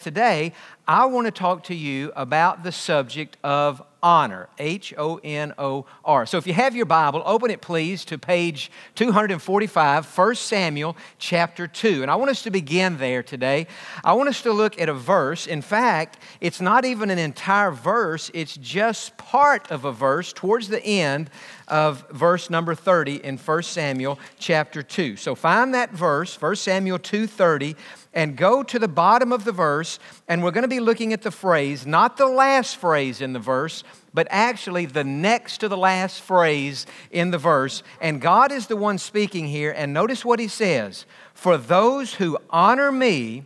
Today, 0.00 0.54
I 0.88 1.04
want 1.04 1.26
to 1.26 1.30
talk 1.30 1.64
to 1.64 1.74
you 1.74 2.10
about 2.16 2.62
the 2.62 2.72
subject 2.72 3.36
of 3.44 3.82
honor. 4.02 4.48
H 4.58 4.94
O 4.96 5.20
N 5.22 5.52
O 5.58 5.84
R. 6.04 6.24
So 6.24 6.38
if 6.38 6.46
you 6.46 6.54
have 6.54 6.74
your 6.74 6.86
Bible, 6.86 7.22
open 7.26 7.50
it 7.50 7.60
please 7.60 8.04
to 8.06 8.16
page 8.16 8.70
245, 8.94 10.18
1 10.18 10.34
Samuel 10.34 10.96
chapter 11.18 11.66
2. 11.66 12.00
And 12.00 12.10
I 12.10 12.16
want 12.16 12.30
us 12.30 12.42
to 12.42 12.50
begin 12.50 12.96
there 12.96 13.22
today. 13.22 13.66
I 14.02 14.14
want 14.14 14.30
us 14.30 14.40
to 14.42 14.52
look 14.52 14.80
at 14.80 14.88
a 14.88 14.94
verse. 14.94 15.46
In 15.46 15.60
fact, 15.60 16.18
it's 16.40 16.62
not 16.62 16.86
even 16.86 17.10
an 17.10 17.18
entire 17.18 17.70
verse, 17.70 18.30
it's 18.32 18.56
just 18.56 19.18
part 19.18 19.70
of 19.70 19.84
a 19.84 19.92
verse 19.92 20.32
towards 20.32 20.68
the 20.68 20.82
end 20.82 21.30
of 21.68 22.08
verse 22.10 22.50
number 22.50 22.74
30 22.74 23.16
in 23.24 23.36
1 23.36 23.62
Samuel 23.62 24.18
chapter 24.38 24.82
2. 24.82 25.16
So 25.16 25.34
find 25.34 25.74
that 25.74 25.92
verse, 25.92 26.40
1 26.40 26.56
Samuel 26.56 26.98
2:30 26.98 27.76
and 28.12 28.36
go 28.36 28.62
to 28.62 28.78
the 28.78 28.88
bottom 28.88 29.32
of 29.32 29.44
the 29.44 29.52
verse, 29.52 29.98
and 30.26 30.42
we're 30.42 30.50
going 30.50 30.62
to 30.62 30.68
be 30.68 30.80
looking 30.80 31.12
at 31.12 31.22
the 31.22 31.30
phrase, 31.30 31.86
not 31.86 32.16
the 32.16 32.26
last 32.26 32.76
phrase 32.76 33.20
in 33.20 33.32
the 33.32 33.38
verse, 33.38 33.84
but 34.12 34.26
actually 34.30 34.86
the 34.86 35.04
next 35.04 35.58
to 35.58 35.68
the 35.68 35.76
last 35.76 36.20
phrase 36.20 36.86
in 37.10 37.30
the 37.30 37.38
verse. 37.38 37.82
And 38.00 38.20
God 38.20 38.50
is 38.50 38.66
the 38.66 38.76
one 38.76 38.98
speaking 38.98 39.46
here, 39.46 39.72
and 39.76 39.92
notice 39.92 40.24
what 40.24 40.40
he 40.40 40.48
says 40.48 41.06
For 41.34 41.56
those 41.56 42.14
who 42.14 42.36
honor 42.50 42.90
me, 42.90 43.44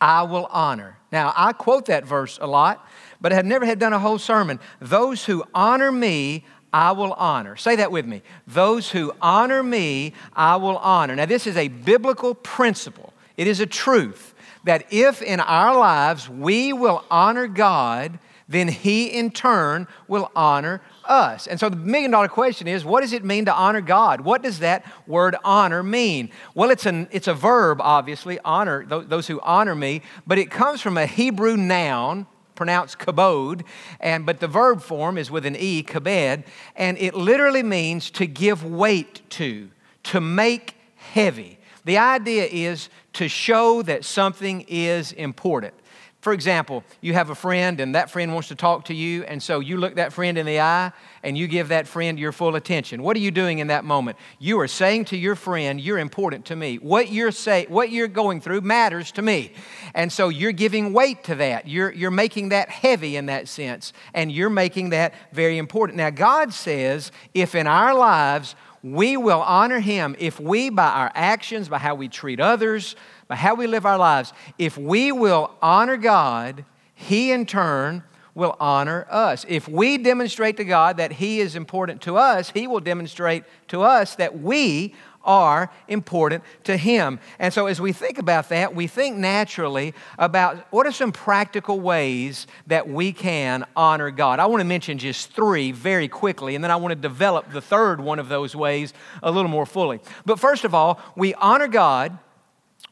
I 0.00 0.24
will 0.24 0.46
honor. 0.50 0.98
Now, 1.10 1.32
I 1.34 1.52
quote 1.52 1.86
that 1.86 2.04
verse 2.04 2.38
a 2.40 2.46
lot, 2.46 2.86
but 3.20 3.32
I 3.32 3.36
have 3.36 3.46
never 3.46 3.64
had 3.64 3.78
done 3.78 3.94
a 3.94 3.98
whole 3.98 4.18
sermon. 4.18 4.60
Those 4.80 5.24
who 5.24 5.44
honor 5.54 5.90
me, 5.90 6.44
I 6.72 6.92
will 6.92 7.14
honor. 7.14 7.56
Say 7.56 7.76
that 7.76 7.90
with 7.90 8.04
me. 8.04 8.22
Those 8.46 8.90
who 8.90 9.14
honor 9.22 9.62
me, 9.62 10.12
I 10.34 10.56
will 10.56 10.76
honor. 10.76 11.16
Now, 11.16 11.24
this 11.24 11.46
is 11.46 11.56
a 11.56 11.68
biblical 11.68 12.34
principle. 12.34 13.14
It 13.36 13.46
is 13.46 13.60
a 13.60 13.66
truth 13.66 14.34
that 14.64 14.86
if 14.90 15.22
in 15.22 15.40
our 15.40 15.76
lives 15.76 16.28
we 16.28 16.72
will 16.72 17.04
honor 17.10 17.46
God, 17.46 18.18
then 18.48 18.68
He 18.68 19.06
in 19.06 19.30
turn 19.30 19.86
will 20.08 20.30
honor 20.34 20.80
us. 21.04 21.46
And 21.46 21.58
so 21.58 21.68
the 21.68 21.76
million 21.76 22.10
dollar 22.10 22.28
question 22.28 22.68
is 22.68 22.84
what 22.84 23.00
does 23.00 23.12
it 23.12 23.24
mean 23.24 23.44
to 23.46 23.54
honor 23.54 23.80
God? 23.80 24.20
What 24.20 24.42
does 24.42 24.60
that 24.60 24.84
word 25.06 25.36
honor 25.44 25.82
mean? 25.82 26.30
Well, 26.54 26.70
it's, 26.70 26.86
an, 26.86 27.08
it's 27.10 27.28
a 27.28 27.34
verb, 27.34 27.80
obviously, 27.80 28.38
honor, 28.44 28.84
those 28.86 29.26
who 29.26 29.40
honor 29.40 29.74
me, 29.74 30.02
but 30.26 30.38
it 30.38 30.50
comes 30.50 30.80
from 30.80 30.96
a 30.96 31.06
Hebrew 31.06 31.56
noun 31.56 32.26
pronounced 32.54 32.98
kabod, 32.98 33.62
and 34.00 34.24
but 34.24 34.40
the 34.40 34.48
verb 34.48 34.80
form 34.80 35.18
is 35.18 35.30
with 35.30 35.44
an 35.44 35.54
e, 35.56 35.82
kabed, 35.82 36.44
and 36.74 36.98
it 36.98 37.14
literally 37.14 37.62
means 37.62 38.10
to 38.12 38.26
give 38.26 38.64
weight 38.64 39.20
to, 39.30 39.68
to 40.04 40.20
make 40.20 40.74
heavy. 40.96 41.58
The 41.84 41.98
idea 41.98 42.48
is 42.50 42.88
to 43.16 43.28
show 43.28 43.82
that 43.82 44.04
something 44.04 44.64
is 44.68 45.12
important. 45.12 45.74
For 46.20 46.32
example, 46.32 46.82
you 47.00 47.12
have 47.12 47.30
a 47.30 47.36
friend 47.36 47.78
and 47.78 47.94
that 47.94 48.10
friend 48.10 48.32
wants 48.32 48.48
to 48.48 48.56
talk 48.56 48.86
to 48.86 48.94
you, 48.94 49.22
and 49.24 49.40
so 49.40 49.60
you 49.60 49.76
look 49.76 49.94
that 49.94 50.12
friend 50.12 50.36
in 50.36 50.44
the 50.44 50.58
eye 50.58 50.90
and 51.22 51.38
you 51.38 51.46
give 51.46 51.68
that 51.68 51.86
friend 51.86 52.18
your 52.18 52.32
full 52.32 52.56
attention. 52.56 53.02
What 53.02 53.16
are 53.16 53.20
you 53.20 53.30
doing 53.30 53.60
in 53.60 53.68
that 53.68 53.84
moment? 53.84 54.18
You 54.40 54.58
are 54.58 54.66
saying 54.66 55.04
to 55.06 55.16
your 55.16 55.36
friend, 55.36 55.80
You're 55.80 55.98
important 55.98 56.46
to 56.46 56.56
me. 56.56 56.78
What 56.78 57.12
you're, 57.12 57.30
say, 57.30 57.66
what 57.68 57.90
you're 57.90 58.08
going 58.08 58.40
through 58.40 58.62
matters 58.62 59.12
to 59.12 59.22
me. 59.22 59.52
And 59.94 60.12
so 60.12 60.28
you're 60.28 60.50
giving 60.50 60.92
weight 60.92 61.22
to 61.24 61.36
that. 61.36 61.68
You're, 61.68 61.92
you're 61.92 62.10
making 62.10 62.48
that 62.48 62.70
heavy 62.70 63.14
in 63.14 63.26
that 63.26 63.46
sense, 63.46 63.92
and 64.12 64.32
you're 64.32 64.50
making 64.50 64.90
that 64.90 65.14
very 65.32 65.58
important. 65.58 65.96
Now, 65.96 66.10
God 66.10 66.52
says 66.52 67.12
if 67.34 67.54
in 67.54 67.68
our 67.68 67.94
lives 67.94 68.56
we 68.82 69.16
will 69.16 69.40
honor 69.42 69.80
him 69.80 70.16
if 70.18 70.38
we, 70.38 70.70
by 70.70 70.88
our 70.88 71.12
actions, 71.14 71.68
by 71.68 71.78
how 71.78 71.94
we 71.94 72.08
treat 72.08 72.40
others, 72.40 72.96
by 73.28 73.36
how 73.36 73.54
we 73.54 73.66
live 73.66 73.86
our 73.86 73.98
lives, 73.98 74.32
if 74.58 74.78
we 74.78 75.12
will 75.12 75.52
honor 75.60 75.96
God, 75.96 76.64
he 76.94 77.32
in 77.32 77.46
turn 77.46 78.02
will 78.34 78.56
honor 78.60 79.06
us. 79.10 79.46
If 79.48 79.66
we 79.66 79.96
demonstrate 79.96 80.58
to 80.58 80.64
God 80.64 80.98
that 80.98 81.12
he 81.12 81.40
is 81.40 81.56
important 81.56 82.02
to 82.02 82.16
us, 82.16 82.50
he 82.50 82.66
will 82.66 82.80
demonstrate 82.80 83.44
to 83.68 83.82
us 83.82 84.14
that 84.16 84.38
we 84.40 84.94
are 85.26 85.70
important 85.88 86.42
to 86.64 86.76
Him. 86.76 87.18
And 87.38 87.52
so, 87.52 87.66
as 87.66 87.80
we 87.80 87.92
think 87.92 88.18
about 88.18 88.48
that, 88.48 88.74
we 88.74 88.86
think 88.86 89.16
naturally 89.16 89.92
about 90.18 90.66
what 90.72 90.86
are 90.86 90.92
some 90.92 91.12
practical 91.12 91.80
ways 91.80 92.46
that 92.66 92.88
we 92.88 93.12
can 93.12 93.66
honor 93.76 94.10
God. 94.10 94.38
I 94.38 94.46
want 94.46 94.60
to 94.60 94.66
mention 94.66 94.98
just 94.98 95.32
three 95.32 95.72
very 95.72 96.08
quickly, 96.08 96.54
and 96.54 96.64
then 96.64 96.70
I 96.70 96.76
want 96.76 96.92
to 96.92 96.96
develop 96.96 97.52
the 97.52 97.60
third 97.60 98.00
one 98.00 98.18
of 98.18 98.28
those 98.28 98.56
ways 98.56 98.94
a 99.22 99.30
little 99.30 99.50
more 99.50 99.66
fully. 99.66 100.00
But 100.24 100.40
first 100.40 100.64
of 100.64 100.74
all, 100.74 101.00
we 101.16 101.34
honor 101.34 101.68
God, 101.68 102.18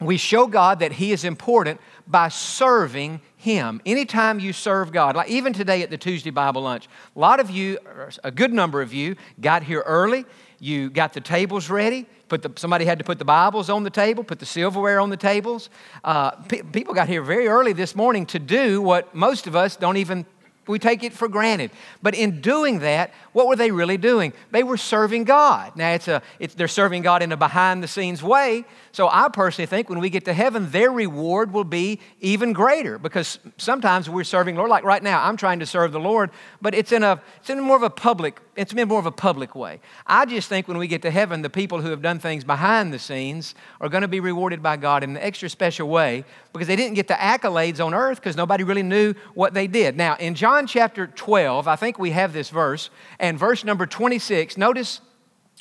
we 0.01 0.17
show 0.17 0.47
God 0.47 0.81
that 0.81 0.93
He 0.93 1.13
is 1.13 1.25
important 1.25 1.81
by 2.07 2.29
serving 2.29 3.21
him. 3.45 3.81
Anytime 3.85 4.41
you 4.41 4.55
serve 4.55 4.91
God, 4.91 5.17
like 5.17 5.29
even 5.29 5.53
today 5.53 5.83
at 5.83 5.91
the 5.91 5.99
Tuesday 5.99 6.31
Bible 6.31 6.63
lunch, 6.63 6.89
a 7.15 7.19
lot 7.19 7.41
of 7.41 7.51
you, 7.51 7.79
a 8.25 8.31
good 8.31 8.55
number 8.55 8.81
of 8.81 8.95
you, 8.95 9.17
got 9.39 9.63
here 9.63 9.83
early. 9.85 10.25
You 10.61 10.89
got 10.89 11.13
the 11.13 11.21
tables 11.21 11.69
ready. 11.69 12.07
Put 12.29 12.43
the, 12.43 12.53
somebody 12.57 12.85
had 12.85 12.99
to 12.99 13.05
put 13.05 13.19
the 13.19 13.25
Bibles 13.25 13.69
on 13.69 13.83
the 13.83 13.91
table, 13.91 14.25
put 14.25 14.39
the 14.39 14.47
silverware 14.47 14.99
on 15.01 15.11
the 15.11 15.17
tables. 15.17 15.69
Uh, 16.03 16.31
pe- 16.31 16.63
people 16.63 16.95
got 16.95 17.09
here 17.09 17.23
very 17.23 17.49
early 17.49 17.73
this 17.73 17.95
morning 17.95 18.27
to 18.27 18.39
do 18.39 18.81
what 18.81 19.15
most 19.15 19.47
of 19.47 19.55
us 19.55 19.77
don't 19.77 19.99
even 19.99 20.25
we 20.67 20.79
take 20.79 21.03
it 21.03 21.13
for 21.13 21.29
granted. 21.29 21.71
But 22.03 22.15
in 22.15 22.41
doing 22.41 22.81
that, 22.81 23.13
what 23.33 23.47
were 23.47 23.57
they 23.57 23.71
really 23.71 23.97
doing? 23.97 24.33
They 24.51 24.63
were 24.63 24.77
serving 24.77 25.25
God. 25.25 25.77
Now, 25.77 25.93
it's 25.93 26.09
a, 26.09 26.23
it's, 26.39 26.55
they're 26.55 26.69
serving 26.69 27.03
God 27.03 27.23
in 27.23 27.33
a 27.33 27.37
behind 27.37 27.83
the 27.83 27.89
scenes 27.89 28.23
way. 28.23 28.65
So 28.93 29.09
I 29.09 29.29
personally 29.29 29.67
think 29.67 29.89
when 29.89 29.99
we 29.99 30.11
get 30.11 30.25
to 30.27 30.33
heaven, 30.33 30.71
their 30.71 30.91
reward 30.91 31.53
will 31.53 31.65
be 31.65 32.01
even 32.21 32.53
greater 32.53 32.99
because 32.99 33.39
sometimes 33.59 34.09
we're 34.09 34.25
serving 34.25 34.57
Lord. 34.57 34.71
Like 34.71 34.85
right 34.85 35.03
now, 35.03 35.23
I'm 35.23 35.37
trying 35.37 35.61
to 35.61 35.67
serve 35.67 35.93
the 35.93 36.01
Lord, 36.01 36.31
but 36.63 36.75
it's 36.75 36.93
in, 36.93 37.03
a, 37.03 37.21
it's 37.41 37.51
in 37.51 37.61
more 37.61 37.77
of 37.77 37.83
a 37.83 37.91
public, 37.91 38.41
it's 38.57 38.73
been 38.73 38.89
more 38.89 38.99
of 38.99 39.07
a 39.07 39.13
public 39.13 39.55
way. 39.55 39.81
I 40.07 40.27
just 40.27 40.49
think 40.49 40.69
when 40.69 40.79
we 40.79 40.87
get 40.87 41.03
to 41.03 41.11
heaven, 41.11 41.43
the 41.43 41.51
people 41.51 41.81
who 41.81 41.91
have 41.91 42.03
done 42.03 42.19
things 42.19 42.45
behind 42.45 42.93
the 42.93 42.99
scenes 42.99 43.55
are 43.81 43.89
going 43.89 44.03
to 44.03 44.09
be 44.09 44.21
rewarded 44.21 44.63
by 44.63 44.77
God 44.77 45.03
in 45.03 45.11
an 45.11 45.17
extra 45.17 45.49
special 45.49 45.89
way 45.89 46.25
because 46.53 46.69
they 46.69 46.77
didn't 46.77 46.95
get 46.95 47.09
the 47.09 47.15
accolades 47.15 47.85
on 47.85 47.95
earth 47.95 48.21
because 48.21 48.37
nobody 48.37 48.65
really 48.65 48.83
knew 48.83 49.15
what 49.35 49.55
they 49.55 49.67
did. 49.67 49.97
Now, 49.97 50.17
in 50.17 50.35
John 50.35 50.67
chapter 50.67 51.07
12, 51.07 51.69
I 51.69 51.77
think 51.77 51.99
we 51.99 52.11
have 52.11 52.33
this 52.33 52.51
verse, 52.51 52.91
and 53.19 53.39
verse 53.39 53.65
number 53.65 53.87
26, 53.87 54.57
notice 54.57 55.01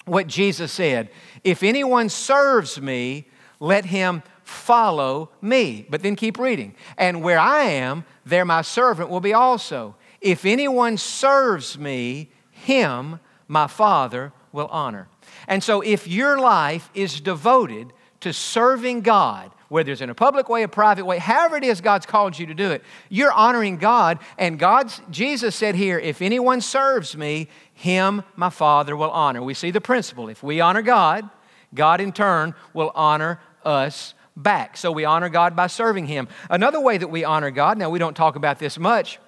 what 0.05 0.27
Jesus 0.27 0.71
said 0.71 1.09
If 1.43 1.63
anyone 1.63 2.09
serves 2.09 2.79
me, 2.79 3.27
let 3.59 3.85
him 3.85 4.23
follow 4.43 5.29
me. 5.41 5.85
But 5.89 6.01
then 6.01 6.15
keep 6.15 6.37
reading. 6.37 6.75
And 6.97 7.23
where 7.23 7.39
I 7.39 7.63
am, 7.63 8.05
there 8.25 8.45
my 8.45 8.61
servant 8.61 9.09
will 9.09 9.21
be 9.21 9.33
also. 9.33 9.95
If 10.21 10.45
anyone 10.45 10.97
serves 10.97 11.77
me, 11.77 12.32
him 12.63 13.19
my 13.47 13.67
Father 13.67 14.31
will 14.51 14.67
honor. 14.67 15.07
And 15.47 15.63
so 15.63 15.81
if 15.81 16.07
your 16.07 16.39
life 16.39 16.89
is 16.93 17.19
devoted 17.19 17.93
to 18.21 18.33
serving 18.33 19.01
God, 19.01 19.51
whether 19.69 19.91
it's 19.91 20.01
in 20.01 20.09
a 20.09 20.15
public 20.15 20.47
way, 20.49 20.63
a 20.63 20.67
private 20.67 21.05
way, 21.05 21.17
however 21.17 21.57
it 21.57 21.63
is 21.63 21.81
God's 21.81 22.05
called 22.05 22.37
you 22.37 22.45
to 22.45 22.53
do 22.53 22.71
it, 22.71 22.83
you're 23.09 23.31
honoring 23.31 23.77
God. 23.77 24.19
And 24.37 24.57
God's, 24.57 25.01
Jesus 25.09 25.55
said 25.55 25.75
here, 25.75 25.99
if 25.99 26.21
anyone 26.21 26.61
serves 26.61 27.17
me, 27.17 27.47
him 27.73 28.23
my 28.35 28.49
Father 28.49 28.95
will 28.95 29.11
honor. 29.11 29.41
We 29.41 29.53
see 29.53 29.71
the 29.71 29.81
principle. 29.81 30.29
If 30.29 30.43
we 30.43 30.61
honor 30.61 30.81
God, 30.81 31.29
God 31.73 31.99
in 31.99 32.11
turn 32.11 32.53
will 32.73 32.91
honor 32.95 33.39
us 33.65 34.13
back. 34.35 34.77
So 34.77 34.91
we 34.91 35.05
honor 35.05 35.29
God 35.29 35.55
by 35.55 35.67
serving 35.67 36.07
Him. 36.07 36.27
Another 36.49 36.79
way 36.79 36.97
that 36.97 37.07
we 37.07 37.23
honor 37.23 37.51
God, 37.51 37.77
now 37.77 37.89
we 37.89 37.99
don't 37.99 38.15
talk 38.15 38.35
about 38.35 38.59
this 38.59 38.77
much 38.77 39.19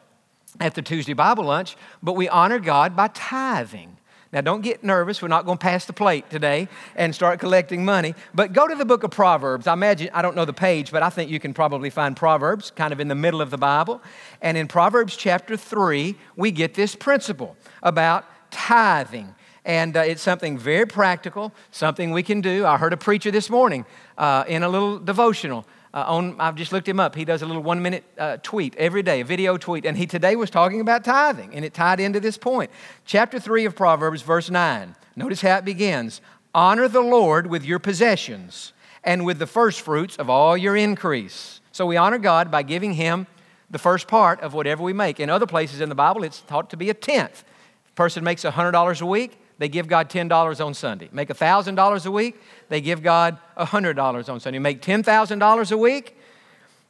at 0.59 0.75
the 0.75 0.81
Tuesday 0.81 1.13
Bible 1.13 1.45
lunch, 1.45 1.75
but 2.01 2.13
we 2.13 2.29
honor 2.29 2.59
God 2.59 2.95
by 2.95 3.07
tithing. 3.09 3.97
Now, 4.35 4.41
don't 4.41 4.61
get 4.61 4.83
nervous. 4.83 5.21
We're 5.21 5.29
not 5.29 5.45
going 5.45 5.57
to 5.57 5.63
pass 5.63 5.85
the 5.85 5.93
plate 5.93 6.29
today 6.29 6.67
and 6.95 7.15
start 7.15 7.39
collecting 7.39 7.85
money. 7.85 8.15
But 8.33 8.51
go 8.51 8.67
to 8.67 8.75
the 8.75 8.83
book 8.83 9.03
of 9.03 9.11
Proverbs. 9.11 9.65
I 9.65 9.71
imagine, 9.71 10.09
I 10.13 10.21
don't 10.21 10.35
know 10.35 10.43
the 10.43 10.51
page, 10.51 10.91
but 10.91 11.01
I 11.01 11.09
think 11.09 11.31
you 11.31 11.39
can 11.39 11.53
probably 11.53 11.89
find 11.89 12.17
Proverbs 12.17 12.69
kind 12.71 12.91
of 12.91 12.99
in 12.99 13.07
the 13.07 13.15
middle 13.15 13.41
of 13.41 13.49
the 13.49 13.57
Bible. 13.57 14.01
And 14.41 14.57
in 14.57 14.67
Proverbs 14.67 15.15
chapter 15.15 15.55
3, 15.55 16.15
we 16.35 16.51
get 16.51 16.73
this 16.73 16.95
principle 16.95 17.55
about 17.81 18.25
tithing. 18.51 19.33
And 19.63 19.95
uh, 19.95 20.01
it's 20.01 20.21
something 20.21 20.57
very 20.57 20.85
practical, 20.85 21.53
something 21.71 22.11
we 22.11 22.21
can 22.21 22.41
do. 22.41 22.65
I 22.65 22.77
heard 22.77 22.91
a 22.91 22.97
preacher 22.97 23.31
this 23.31 23.49
morning 23.49 23.85
uh, 24.17 24.43
in 24.49 24.63
a 24.63 24.69
little 24.69 24.99
devotional 24.99 25.65
uh, 25.95 26.03
on, 26.07 26.35
I've 26.41 26.55
just 26.55 26.73
looked 26.73 26.89
him 26.89 26.99
up. 26.99 27.15
He 27.15 27.23
does 27.23 27.41
a 27.41 27.45
little 27.45 27.63
one 27.63 27.81
minute 27.81 28.03
uh, 28.17 28.37
tweet 28.43 28.75
every 28.75 29.01
day, 29.01 29.21
a 29.21 29.25
video 29.25 29.57
tweet. 29.57 29.85
And 29.85 29.97
he 29.97 30.05
today 30.05 30.35
was 30.35 30.49
talking 30.49 30.81
about 30.81 31.05
tithing, 31.05 31.55
and 31.55 31.63
it 31.63 31.73
tied 31.73 32.01
into 32.01 32.19
this 32.19 32.37
point. 32.37 32.69
Chapter 33.05 33.39
3 33.39 33.63
of 33.63 33.77
Proverbs, 33.77 34.21
verse 34.21 34.49
9. 34.49 34.93
Notice 35.15 35.39
how 35.39 35.57
it 35.57 35.65
begins 35.65 36.19
Honor 36.53 36.89
the 36.89 37.01
Lord 37.01 37.47
with 37.47 37.63
your 37.63 37.79
possessions 37.79 38.73
and 39.05 39.25
with 39.25 39.39
the 39.39 39.47
first 39.47 39.81
fruits 39.81 40.17
of 40.17 40.29
all 40.29 40.57
your 40.57 40.75
increase. 40.75 41.61
So 41.71 41.85
we 41.85 41.95
honor 41.95 42.17
God 42.17 42.51
by 42.51 42.63
giving 42.63 42.95
Him 42.95 43.25
the 43.69 43.79
first 43.79 44.07
part 44.09 44.41
of 44.41 44.53
whatever 44.53 44.83
we 44.83 44.91
make. 44.91 45.21
In 45.21 45.29
other 45.29 45.47
places 45.47 45.79
in 45.79 45.87
the 45.87 45.95
Bible, 45.95 46.25
it's 46.25 46.41
taught 46.41 46.69
to 46.71 46.77
be 46.77 46.89
a 46.89 46.93
tenth. 46.93 47.45
A 47.89 47.91
person 47.93 48.21
makes 48.21 48.43
$100 48.43 49.01
a 49.01 49.05
week, 49.05 49.39
they 49.57 49.69
give 49.69 49.87
God 49.87 50.09
$10 50.09 50.65
on 50.65 50.73
Sunday. 50.73 51.09
Make 51.11 51.29
$1,000 51.29 52.05
a 52.05 52.11
week, 52.11 52.41
they 52.69 52.81
give 52.81 53.01
God 53.01 53.37
$100 53.57 54.29
on 54.29 54.39
Sunday. 54.39 54.59
Make 54.59 54.81
$10,000 54.81 55.71
a 55.71 55.77
week, 55.77 56.17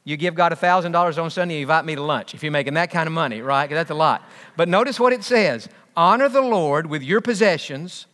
You 0.04 0.16
give 0.16 0.36
God 0.36 0.52
$1,000 0.52 1.22
on 1.22 1.30
Sunday, 1.30 1.56
you 1.56 1.62
invite 1.62 1.84
me 1.84 1.96
to 1.96 2.02
lunch 2.02 2.32
if 2.32 2.44
you're 2.44 2.52
making 2.52 2.74
that 2.74 2.90
kind 2.92 3.08
of 3.08 3.12
money, 3.12 3.40
right? 3.40 3.68
That's 3.68 3.90
a 3.90 3.94
lot. 3.94 4.22
But 4.56 4.68
notice 4.68 5.00
what 5.00 5.12
it 5.12 5.24
says 5.24 5.68
Honor 5.96 6.28
the 6.28 6.42
Lord 6.42 6.86
with 6.86 7.02
your 7.02 7.20
possessions 7.20 8.06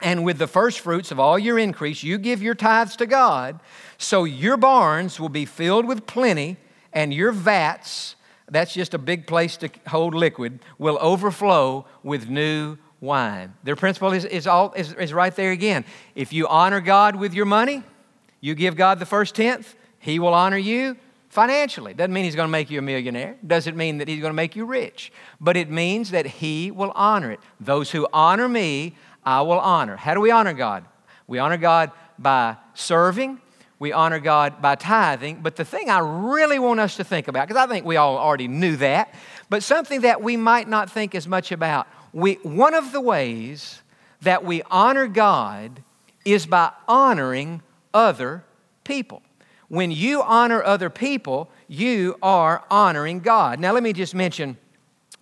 and 0.00 0.24
with 0.24 0.38
the 0.38 0.46
first 0.46 0.80
fruits 0.80 1.10
of 1.10 1.18
all 1.18 1.38
your 1.38 1.58
increase. 1.58 2.02
You 2.02 2.18
give 2.18 2.42
your 2.42 2.54
tithes 2.54 2.94
to 2.96 3.06
God, 3.06 3.58
so 3.98 4.24
your 4.24 4.56
barns 4.56 5.18
will 5.18 5.28
be 5.28 5.46
filled 5.46 5.86
with 5.86 6.06
plenty, 6.06 6.58
and 6.92 7.12
your 7.12 7.32
vats, 7.32 8.14
that's 8.48 8.74
just 8.74 8.94
a 8.94 8.98
big 8.98 9.26
place 9.26 9.56
to 9.56 9.70
hold 9.88 10.14
liquid, 10.14 10.60
will 10.78 10.98
overflow 11.00 11.86
with 12.02 12.28
new 12.28 12.76
wine. 13.06 13.54
Their 13.64 13.76
principle 13.76 14.12
is, 14.12 14.24
is, 14.24 14.46
all, 14.46 14.72
is, 14.74 14.92
is 14.92 15.12
right 15.12 15.34
there 15.34 15.52
again. 15.52 15.84
If 16.14 16.32
you 16.32 16.46
honor 16.48 16.80
God 16.80 17.16
with 17.16 17.32
your 17.32 17.46
money, 17.46 17.82
you 18.40 18.54
give 18.54 18.76
God 18.76 18.98
the 18.98 19.06
first 19.06 19.34
tenth, 19.34 19.74
He 19.98 20.18
will 20.18 20.34
honor 20.34 20.58
you 20.58 20.96
financially. 21.36 21.92
Doesn't 21.92 22.14
mean 22.14 22.24
he's 22.24 22.34
going 22.34 22.48
to 22.48 22.52
make 22.52 22.70
you 22.70 22.78
a 22.78 22.82
millionaire. 22.82 23.36
Doesn't 23.46 23.76
mean 23.76 23.98
that 23.98 24.08
he's 24.08 24.20
going 24.20 24.30
to 24.30 24.34
make 24.34 24.56
you 24.56 24.64
rich. 24.64 25.12
But 25.38 25.54
it 25.56 25.70
means 25.70 26.10
that 26.12 26.24
he 26.24 26.70
will 26.70 26.92
honor 26.94 27.30
it. 27.30 27.40
Those 27.60 27.90
who 27.90 28.08
honor 28.10 28.48
me, 28.48 28.96
I 29.22 29.42
will 29.42 29.60
honor. 29.60 29.96
How 29.96 30.14
do 30.14 30.22
we 30.22 30.30
honor 30.30 30.54
God? 30.54 30.86
We 31.26 31.38
honor 31.38 31.58
God 31.58 31.92
by 32.18 32.56
serving. 32.72 33.38
We 33.78 33.92
honor 33.92 34.18
God 34.18 34.62
by 34.62 34.76
tithing. 34.76 35.40
But 35.42 35.56
the 35.56 35.64
thing 35.66 35.90
I 35.90 35.98
really 35.98 36.58
want 36.58 36.80
us 36.80 36.96
to 36.96 37.04
think 37.04 37.28
about, 37.28 37.46
because 37.46 37.62
I 37.62 37.66
think 37.66 37.84
we 37.84 37.96
all 37.96 38.16
already 38.16 38.48
knew 38.48 38.76
that, 38.76 39.12
but 39.50 39.62
something 39.62 40.00
that 40.00 40.22
we 40.22 40.38
might 40.38 40.68
not 40.68 40.90
think 40.90 41.14
as 41.14 41.28
much 41.28 41.52
about, 41.52 41.86
we, 42.12 42.34
one 42.42 42.74
of 42.74 42.92
the 42.92 43.00
ways 43.00 43.82
that 44.22 44.44
we 44.44 44.62
honor 44.70 45.06
God 45.06 45.82
is 46.24 46.46
by 46.46 46.72
honoring 46.88 47.62
other 47.94 48.44
people. 48.84 49.22
When 49.68 49.90
you 49.90 50.22
honor 50.22 50.62
other 50.62 50.90
people, 50.90 51.50
you 51.68 52.16
are 52.22 52.64
honoring 52.70 53.20
God. 53.20 53.58
Now, 53.58 53.72
let 53.72 53.82
me 53.82 53.92
just 53.92 54.14
mention 54.14 54.56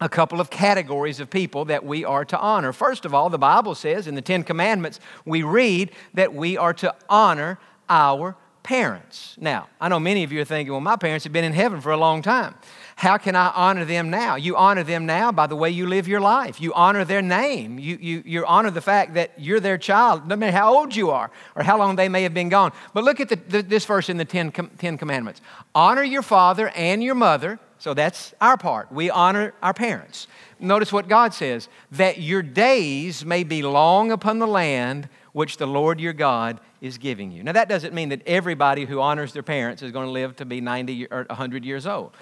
a 0.01 0.09
couple 0.09 0.41
of 0.41 0.51
categories 0.51 1.21
of 1.21 1.31
people 1.31 1.67
that 1.67 1.85
we 1.85 2.05
are 2.05 2.25
to 2.27 2.39
honor. 2.39 2.73
First 2.73 3.05
of 3.05 3.15
all, 3.15 3.31
the 3.31 3.39
Bible 3.39 3.75
says 3.75 4.07
in 4.07 4.15
the 4.15 4.23
Ten 4.23 4.43
Commandments, 4.43 5.01
we 5.25 5.43
read 5.43 5.93
that 6.15 6.35
we 6.35 6.57
are 6.57 6.75
to 6.75 6.95
honor 7.09 7.59
our 7.89 8.37
parents. 8.63 9.37
Now, 9.39 9.69
I 9.81 9.89
know 9.89 10.01
many 10.01 10.25
of 10.25 10.33
you 10.33 10.41
are 10.41 10.45
thinking, 10.45 10.73
well, 10.73 10.81
my 10.81 10.97
parents 10.97 11.25
have 11.25 11.33
been 11.33 11.45
in 11.45 11.53
heaven 11.53 11.81
for 11.81 11.93
a 11.93 11.97
long 11.97 12.23
time. 12.23 12.55
How 12.96 13.19
can 13.19 13.35
I 13.35 13.50
honor 13.55 13.85
them 13.85 14.08
now? 14.08 14.37
You 14.37 14.56
honor 14.56 14.85
them 14.85 15.05
now 15.05 15.32
by 15.32 15.46
the 15.46 15.56
way 15.56 15.70
you 15.70 15.87
live 15.87 16.06
your 16.06 16.20
life. 16.20 16.61
You 16.61 16.73
honor 16.75 17.05
their 17.05 17.23
name. 17.23 17.79
You, 17.79 17.99
you, 18.00 18.23
you 18.25 18.46
honor 18.46 18.70
the 18.70 18.81
fact 18.81 19.14
that 19.14 19.32
you're 19.37 19.61
their 19.61 19.79
child, 19.79 20.29
no 20.29 20.37
matter 20.37 20.56
how 20.56 20.76
old 20.76 20.94
you 20.94 21.11
are 21.11 21.31
or 21.56 21.64
how 21.64 21.76
long 21.76 21.96
they 21.96 22.08
may 22.08 22.23
have 22.23 22.35
been 22.35 22.49
gone. 22.49 22.73
But 22.93 23.05
look 23.05 23.20
at 23.20 23.29
the, 23.29 23.37
the, 23.37 23.62
this 23.62 23.85
verse 23.85 24.08
in 24.08 24.17
the 24.17 24.25
Ten, 24.25 24.52
Ten 24.52 24.96
Commandments 24.96 25.41
honor 25.75 26.05
your 26.05 26.23
father 26.23 26.69
and 26.70 27.02
your 27.02 27.17
mother. 27.17 27.58
So 27.79 27.94
that's 27.94 28.32
our 28.41 28.56
part. 28.56 28.93
We 28.93 29.11
honor 29.11 29.55
our 29.62 29.75
parents. 29.75 30.29
Notice 30.61 30.93
what 30.93 31.08
God 31.08 31.35
says 31.35 31.69
that 31.93 32.19
your 32.19 32.43
days 32.43 33.25
may 33.25 33.43
be 33.44 33.62
long 33.62 34.12
upon 34.12 34.38
the 34.38 34.47
land 34.47 35.08
which 35.32 35.56
the 35.56 35.67
Lord 35.67 36.00
your 36.00 36.12
God 36.12 36.61
is 36.81 36.97
giving 36.97 37.32
you. 37.32 37.43
Now, 37.43 37.52
that 37.52 37.69
doesn't 37.69 37.93
mean 37.93 38.11
that 38.11 38.23
everybody 38.25 38.85
who 38.85 39.00
honors 39.00 39.32
their 39.32 39.43
parents 39.43 39.82
is 39.82 39.90
going 39.90 40.06
to 40.06 40.12
live 40.12 40.37
to 40.37 40.44
be 40.44 40.61
90 40.61 41.06
or 41.11 41.25
100 41.25 41.64
years 41.64 41.87
old. 41.87 42.12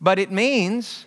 But 0.00 0.18
it 0.18 0.30
means, 0.30 1.06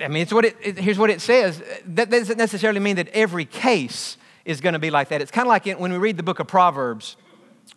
I 0.00 0.08
mean, 0.08 0.22
it's 0.22 0.32
what 0.32 0.44
it, 0.44 0.56
it 0.62 0.78
here's 0.78 0.98
what 0.98 1.10
it 1.10 1.20
says. 1.20 1.62
That 1.86 2.10
doesn't 2.10 2.38
necessarily 2.38 2.80
mean 2.80 2.96
that 2.96 3.08
every 3.08 3.44
case 3.44 4.16
is 4.44 4.60
going 4.60 4.72
to 4.72 4.78
be 4.78 4.90
like 4.90 5.08
that. 5.08 5.20
It's 5.20 5.30
kind 5.30 5.46
of 5.46 5.48
like 5.48 5.66
when 5.78 5.92
we 5.92 5.98
read 5.98 6.16
the 6.16 6.22
book 6.22 6.38
of 6.40 6.46
Proverbs. 6.46 7.16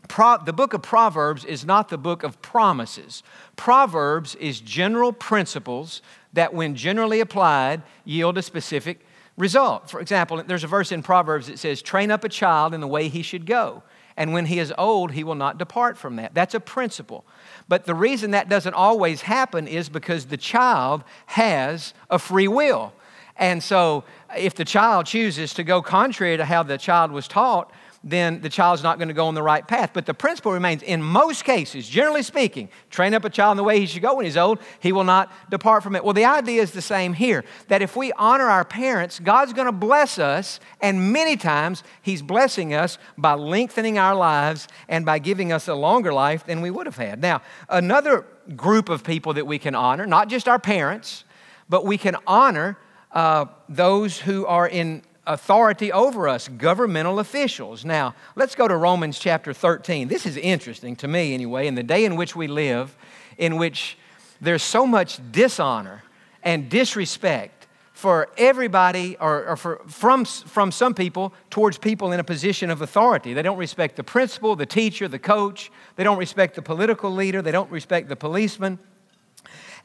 Pro, 0.08 0.38
the 0.38 0.54
book 0.54 0.74
of 0.74 0.82
Proverbs 0.82 1.46
is 1.46 1.66
not 1.66 1.90
the 1.90 1.98
book 1.98 2.24
of 2.24 2.42
promises. 2.42 3.24
Proverbs 3.56 4.36
is 4.36 4.60
general 4.60 5.12
principles 5.12 6.02
that, 6.34 6.54
when 6.54 6.76
generally 6.76 7.20
applied, 7.20 7.82
yield 8.06 8.38
a 8.38 8.42
specific 8.42 9.06
result. 9.38 9.90
For 9.90 10.00
example, 10.00 10.44
there's 10.44 10.64
a 10.64 10.68
verse 10.68 10.92
in 10.92 11.02
Proverbs 11.02 11.48
that 11.48 11.58
says, 11.58 11.82
Train 11.82 12.12
up 12.12 12.24
a 12.24 12.30
child 12.30 12.74
in 12.74 12.82
the 12.82 12.88
way 12.88 13.08
he 13.08 13.22
should 13.24 13.46
go, 13.46 13.84
and 14.16 14.34
when 14.34 14.46
he 14.46 14.60
is 14.60 14.74
old, 14.78 15.12
he 15.12 15.24
will 15.24 15.36
not 15.36 15.58
depart 15.58 15.98
from 15.98 16.18
that. 16.18 16.34
That's 16.34 16.54
a 16.54 16.60
principle. 16.60 17.26
But 17.70 17.86
the 17.86 17.94
reason 17.94 18.32
that 18.32 18.50
doesn't 18.50 18.74
always 18.74 19.22
happen 19.22 19.68
is 19.68 19.88
because 19.88 20.26
the 20.26 20.38
child 20.38 21.04
has 21.28 21.94
a 22.10 22.18
free 22.20 22.48
will. 22.48 22.94
And 23.38 23.64
so, 23.64 24.04
if 24.36 24.56
the 24.56 24.66
child 24.66 25.06
chooses 25.06 25.54
to 25.54 25.64
go 25.64 25.82
contrary 25.82 26.36
to 26.36 26.44
how 26.44 26.64
the 26.64 26.78
child 26.78 27.12
was 27.12 27.28
taught, 27.28 27.72
then 28.04 28.42
the 28.42 28.50
child's 28.50 28.82
not 28.82 28.98
going 28.98 29.10
to 29.10 29.14
go 29.14 29.28
on 29.28 29.36
the 29.36 29.44
right 29.44 29.68
path. 29.68 29.92
But 29.94 30.06
the 30.06 30.14
principle 30.14 30.52
remains 30.52 30.82
in 30.82 31.04
most 31.04 31.44
cases, 31.44 31.88
generally 31.88 32.24
speaking, 32.24 32.70
train 32.90 33.14
up 33.14 33.26
a 33.26 33.30
child 33.30 33.52
in 33.52 33.58
the 33.58 33.64
way 33.64 33.80
he 33.80 33.86
should 33.86 34.02
go 34.02 34.16
when 34.16 34.26
he's 34.26 34.38
old, 34.38 34.60
he 34.80 34.92
will 34.92 35.04
not 35.04 35.32
depart 35.50 35.84
from 35.84 35.96
it. 35.96 36.04
Well, 36.04 36.14
the 36.14 36.26
idea 36.26 36.62
is 36.62 36.72
the 36.72 36.82
same 36.82 37.14
here 37.14 37.44
that 37.68 37.82
if 37.82 37.96
we 37.96 38.12
honor 38.14 38.46
our 38.46 38.64
parents, 38.64 39.20
God's 39.20 39.54
going 39.54 39.66
to 39.66 39.72
bless 39.72 40.18
us, 40.18 40.60
and 40.82 41.12
many 41.12 41.36
times 41.36 41.84
he's 42.02 42.22
blessing 42.22 42.74
us 42.74 42.98
by 43.18 43.34
lengthening 43.34 43.98
our 43.98 44.16
lives 44.16 44.68
and 44.88 45.06
by 45.06 45.20
giving 45.20 45.52
us 45.52 45.68
a 45.68 45.76
longer 45.76 46.14
life 46.14 46.46
than 46.46 46.62
we 46.62 46.72
would 46.72 46.86
have 46.86 46.98
had. 46.98 47.22
Now, 47.22 47.42
another 47.68 48.26
group 48.56 48.90
of 48.90 49.04
people 49.04 49.34
that 49.34 49.46
we 49.46 49.60
can 49.60 49.76
honor, 49.76 50.06
not 50.06 50.30
just 50.30 50.48
our 50.48 50.60
parents, 50.60 51.26
but 51.68 51.86
we 51.86 51.98
can 51.98 52.16
honor 52.26 52.78
uh, 53.12 53.46
those 53.68 54.20
who 54.20 54.46
are 54.46 54.68
in 54.68 55.02
authority 55.30 55.94
over 55.94 56.28
us, 56.28 56.48
governmental 56.48 57.20
officials. 57.20 57.86
Now, 57.86 58.16
let's 58.36 58.56
go 58.56 58.68
to 58.68 58.76
Romans 58.76 59.20
chapter 59.20 59.54
13. 59.54 60.08
This 60.08 60.26
is 60.26 60.36
interesting 60.36 60.96
to 60.98 61.08
me, 61.08 61.34
anyway, 61.34 61.68
in 61.68 61.76
the 61.76 61.84
day 61.84 62.04
in 62.04 62.16
which 62.16 62.36
we 62.36 62.48
live, 62.48 62.98
in 63.38 63.58
which 63.58 63.98
there's 64.42 64.64
so 64.64 64.88
much 64.88 65.20
dishonor 65.32 66.04
and 66.44 66.68
disrespect 66.68 67.68
for 67.94 68.30
everybody 68.38 69.18
or, 69.18 69.46
or 69.50 69.56
for, 69.56 69.82
from, 69.88 70.26
from 70.26 70.72
some 70.72 70.96
people 70.96 71.34
towards 71.50 71.78
people 71.78 72.12
in 72.12 72.20
a 72.20 72.24
position 72.24 72.72
of 72.72 72.82
authority. 72.82 73.34
They 73.34 73.42
don't 73.42 73.58
respect 73.58 73.98
the 73.98 74.04
principal, 74.04 74.56
the 74.56 74.66
teacher, 74.66 75.08
the 75.08 75.20
coach. 75.20 75.72
They 75.96 76.04
don't 76.04 76.18
respect 76.18 76.56
the 76.56 76.62
political 76.62 77.12
leader. 77.12 77.42
They 77.42 77.52
don't 77.52 77.70
respect 77.70 78.10
the 78.10 78.16
policeman. 78.16 78.80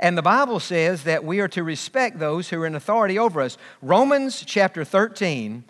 And 0.00 0.19
the 0.19 0.23
Bible 0.23 0.61
says 0.61 1.05
that 1.05 1.25
we 1.25 1.41
are 1.41 1.49
to 1.49 1.62
respect 1.62 2.19
those 2.19 2.49
who 2.49 2.61
are 2.61 2.67
in 2.67 2.75
authority 2.75 3.19
over 3.19 3.41
us. 3.41 3.56
Romans 3.81 4.43
chapter 4.46 4.85
13 4.85 5.64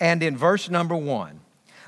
and 0.00 0.22
in 0.22 0.36
verse 0.36 0.70
number 0.70 0.96
1. 0.96 1.40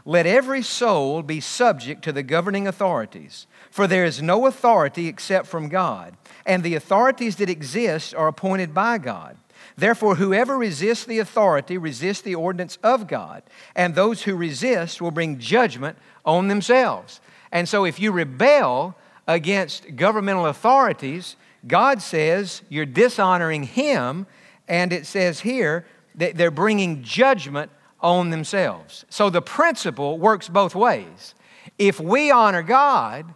Let 0.05 0.25
every 0.25 0.63
soul 0.63 1.23
be 1.23 1.41
subject 1.41 2.03
to 2.05 2.13
the 2.13 2.23
governing 2.23 2.69
authorities, 2.69 3.49
for 3.73 3.89
there 3.89 4.05
is 4.05 4.23
no 4.23 4.47
authority 4.47 5.09
except 5.09 5.49
from 5.49 5.69
God, 5.69 6.17
and 6.47 6.63
the 6.63 6.77
authorities 6.77 7.37
that 7.37 7.51
exist 7.51 8.15
are 8.15 8.29
appointed 8.29 8.73
by 8.73 8.99
God. 8.99 9.37
Therefore, 9.77 10.15
whoever 10.15 10.57
resists 10.57 11.05
the 11.05 11.19
authority 11.19 11.77
resists 11.77 12.23
the 12.23 12.37
ordinance 12.37 12.79
of 12.85 13.09
God, 13.09 13.43
and 13.75 13.95
those 13.95 14.23
who 14.23 14.37
resist 14.37 15.03
will 15.03 15.11
bring 15.11 15.41
judgment 15.41 15.99
on 16.25 16.47
themselves. 16.47 17.21
And 17.51 17.69
so, 17.69 17.85
if 17.85 17.99
you 17.99 18.13
rebel 18.13 18.97
against 19.27 19.97
governmental 19.97 20.47
authorities, 20.47 21.35
God 21.67 22.03
says 22.03 22.63
you're 22.69 22.87
dishonoring 22.87 23.65
Him, 23.65 24.27
and 24.69 24.93
it 24.93 25.07
says 25.07 25.41
here 25.41 25.87
that 26.17 26.37
they're 26.37 26.51
bringing 26.51 27.03
judgment 27.03 27.71
on 28.01 28.31
themselves. 28.31 29.05
So 29.09 29.31
the 29.31 29.43
principle 29.43 30.19
works 30.19 30.49
both 30.49 30.75
ways. 30.75 31.35
If 31.79 32.01
we 32.01 32.31
honor 32.31 32.63
God, 32.63 33.33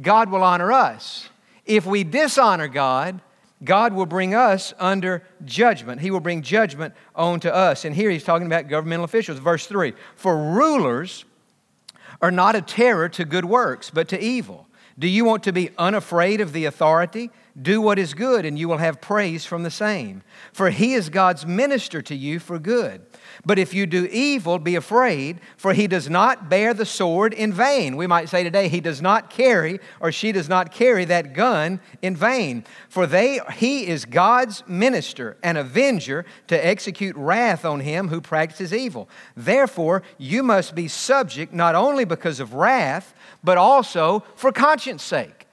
God 0.00 0.30
will 0.30 0.42
honor 0.42 0.72
us. 0.72 1.28
If 1.64 1.86
we 1.86 2.04
dishonor 2.04 2.68
God, 2.68 3.20
God 3.62 3.94
will 3.94 4.06
bring 4.06 4.34
us 4.34 4.74
under 4.78 5.22
judgment. 5.44 6.00
He 6.00 6.10
will 6.10 6.20
bring 6.20 6.42
judgment 6.42 6.94
onto 7.14 7.48
us. 7.48 7.84
And 7.84 7.94
here 7.94 8.10
he's 8.10 8.24
talking 8.24 8.46
about 8.46 8.68
governmental 8.68 9.04
officials. 9.04 9.38
Verse 9.38 9.66
3 9.66 9.94
For 10.16 10.36
rulers 10.36 11.24
are 12.20 12.30
not 12.30 12.56
a 12.56 12.62
terror 12.62 13.08
to 13.10 13.24
good 13.24 13.44
works, 13.44 13.90
but 13.90 14.08
to 14.08 14.22
evil. 14.22 14.68
Do 14.98 15.08
you 15.08 15.24
want 15.24 15.42
to 15.44 15.52
be 15.52 15.70
unafraid 15.78 16.40
of 16.40 16.52
the 16.52 16.66
authority? 16.66 17.30
Do 17.60 17.80
what 17.80 18.00
is 18.00 18.14
good, 18.14 18.44
and 18.44 18.58
you 18.58 18.66
will 18.66 18.78
have 18.78 19.00
praise 19.00 19.44
from 19.46 19.62
the 19.62 19.70
same. 19.70 20.22
For 20.52 20.70
he 20.70 20.94
is 20.94 21.08
God's 21.08 21.46
minister 21.46 22.02
to 22.02 22.14
you 22.14 22.40
for 22.40 22.58
good. 22.58 23.06
But 23.46 23.60
if 23.60 23.72
you 23.72 23.86
do 23.86 24.06
evil, 24.06 24.58
be 24.58 24.74
afraid, 24.74 25.40
for 25.56 25.72
he 25.72 25.86
does 25.86 26.10
not 26.10 26.48
bear 26.48 26.74
the 26.74 26.84
sword 26.84 27.32
in 27.32 27.52
vain. 27.52 27.96
We 27.96 28.08
might 28.08 28.28
say 28.28 28.42
today, 28.42 28.66
he 28.66 28.80
does 28.80 29.00
not 29.00 29.30
carry, 29.30 29.78
or 30.00 30.10
she 30.10 30.32
does 30.32 30.48
not 30.48 30.72
carry 30.72 31.04
that 31.04 31.32
gun 31.32 31.80
in 32.02 32.16
vain. 32.16 32.64
For 32.88 33.06
they, 33.06 33.38
he 33.54 33.86
is 33.86 34.04
God's 34.04 34.64
minister, 34.66 35.36
an 35.44 35.56
avenger 35.56 36.24
to 36.48 36.66
execute 36.66 37.14
wrath 37.14 37.64
on 37.64 37.80
him 37.80 38.08
who 38.08 38.20
practices 38.20 38.74
evil. 38.74 39.08
Therefore, 39.36 40.02
you 40.18 40.42
must 40.42 40.74
be 40.74 40.88
subject 40.88 41.52
not 41.52 41.76
only 41.76 42.04
because 42.04 42.40
of 42.40 42.54
wrath, 42.54 43.14
but 43.44 43.58
also 43.58 44.24
for 44.34 44.50
conscience 44.50 45.04
sake. 45.04 45.43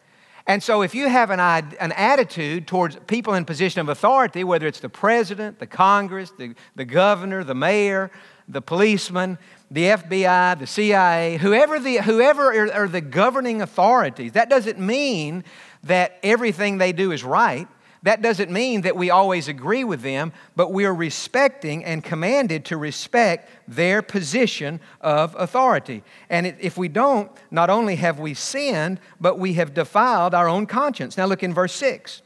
And 0.52 0.62
so, 0.62 0.82
if 0.82 0.94
you 0.94 1.08
have 1.08 1.32
an, 1.32 1.40
an 1.40 1.94
attitude 1.94 2.68
towards 2.68 2.98
people 3.08 3.36
in 3.36 3.46
position 3.46 3.80
of 3.80 3.88
authority, 3.88 4.44
whether 4.44 4.68
it's 4.68 4.82
the 4.82 4.90
president, 4.90 5.60
the 5.60 5.66
Congress, 5.66 6.34
the, 6.38 6.56
the 6.76 6.84
governor, 6.84 7.46
the 7.46 7.56
mayor, 7.56 8.12
the 8.50 8.62
policeman, 8.62 9.38
the 9.72 9.84
FBI, 9.84 10.60
the 10.60 10.68
CIA, 10.68 11.38
whoever, 11.38 11.80
the, 11.80 12.00
whoever 12.00 12.52
are, 12.52 12.74
are 12.74 12.88
the 12.90 13.00
governing 13.00 13.62
authorities. 13.62 14.34
That 14.34 14.50
doesn't 14.50 14.78
mean 14.78 15.46
that 15.84 16.20
everything 16.22 16.80
they 16.80 16.92
do 16.92 17.14
is 17.14 17.24
right. 17.24 17.70
That 18.04 18.24
doesn't 18.24 18.50
mean 18.50 18.82
that 18.82 18.96
we 18.96 19.12
always 19.12 19.48
agree 19.48 19.84
with 19.84 20.02
them, 20.02 20.34
but 20.56 20.72
we 20.72 20.86
are 20.86 20.94
respecting 20.94 21.86
and 21.86 22.04
commanded 22.04 22.66
to 22.66 22.78
respect 22.78 23.50
their 23.68 24.02
position 24.02 24.80
of 25.02 25.36
authority. 25.38 26.04
And 26.28 26.48
if 26.60 26.78
we 26.78 26.88
don't, 26.88 27.32
not 27.52 27.70
only 27.70 27.98
have 27.98 28.20
we 28.20 28.34
sinned, 28.34 29.00
but 29.20 29.38
we 29.38 29.54
have 29.54 29.76
defiled 29.76 30.34
our 30.34 30.48
own 30.48 30.66
conscience. 30.66 31.16
Now 31.16 31.26
look 31.26 31.44
in 31.44 31.54
verse 31.54 31.74
6. 31.76 32.24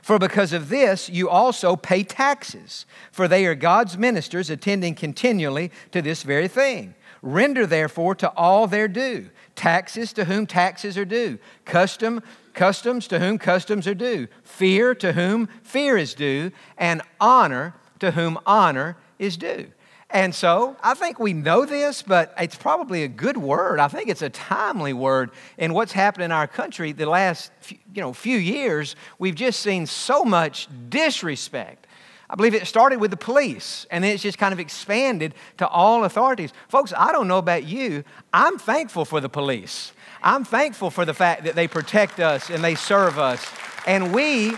For 0.00 0.18
because 0.18 0.52
of 0.52 0.68
this, 0.68 1.08
you 1.08 1.28
also 1.28 1.76
pay 1.76 2.02
taxes, 2.02 2.84
for 3.12 3.28
they 3.28 3.46
are 3.46 3.54
God's 3.54 3.96
ministers 3.96 4.50
attending 4.50 4.96
continually 4.96 5.70
to 5.92 6.02
this 6.02 6.24
very 6.24 6.48
thing. 6.48 6.96
Render 7.22 7.66
therefore 7.66 8.16
to 8.16 8.30
all 8.30 8.66
their 8.66 8.88
due 8.88 9.30
taxes 9.54 10.12
to 10.14 10.24
whom 10.24 10.46
taxes 10.46 10.98
are 10.98 11.04
due, 11.04 11.38
custom 11.64 12.20
customs 12.54 13.08
to 13.08 13.18
whom 13.18 13.38
customs 13.38 13.86
are 13.86 13.94
due, 13.94 14.28
fear 14.42 14.94
to 14.96 15.12
whom 15.12 15.48
fear 15.62 15.96
is 15.96 16.14
due, 16.14 16.52
and 16.78 17.02
honor 17.20 17.74
to 18.00 18.10
whom 18.12 18.38
honor 18.46 18.96
is 19.18 19.36
due. 19.36 19.68
And 20.12 20.34
so 20.34 20.76
I 20.82 20.92
think 20.92 21.18
we 21.18 21.32
know 21.32 21.64
this, 21.64 22.02
but 22.02 22.34
it's 22.38 22.54
probably 22.54 23.02
a 23.02 23.08
good 23.08 23.38
word. 23.38 23.80
I 23.80 23.88
think 23.88 24.10
it's 24.10 24.20
a 24.20 24.28
timely 24.28 24.92
word 24.92 25.30
in 25.56 25.72
what's 25.72 25.92
happened 25.92 26.24
in 26.24 26.32
our 26.32 26.46
country 26.46 26.92
the 26.92 27.06
last 27.06 27.50
you 27.94 28.02
know, 28.02 28.12
few 28.12 28.36
years. 28.36 28.94
We've 29.18 29.34
just 29.34 29.60
seen 29.60 29.86
so 29.86 30.22
much 30.22 30.68
disrespect. 30.90 31.86
I 32.28 32.34
believe 32.34 32.54
it 32.54 32.66
started 32.66 32.98
with 32.98 33.10
the 33.10 33.16
police 33.16 33.86
and 33.90 34.04
then 34.04 34.12
it's 34.12 34.22
just 34.22 34.38
kind 34.38 34.52
of 34.52 34.60
expanded 34.60 35.34
to 35.58 35.68
all 35.68 36.04
authorities. 36.04 36.52
Folks, 36.68 36.92
I 36.96 37.12
don't 37.12 37.28
know 37.28 37.38
about 37.38 37.64
you. 37.64 38.04
I'm 38.34 38.58
thankful 38.58 39.06
for 39.06 39.20
the 39.20 39.28
police. 39.30 39.92
I'm 40.22 40.44
thankful 40.44 40.90
for 40.90 41.04
the 41.04 41.14
fact 41.14 41.44
that 41.44 41.54
they 41.54 41.66
protect 41.66 42.20
us 42.20 42.50
and 42.50 42.62
they 42.62 42.74
serve 42.74 43.18
us. 43.18 43.44
And 43.86 44.14
we 44.14 44.54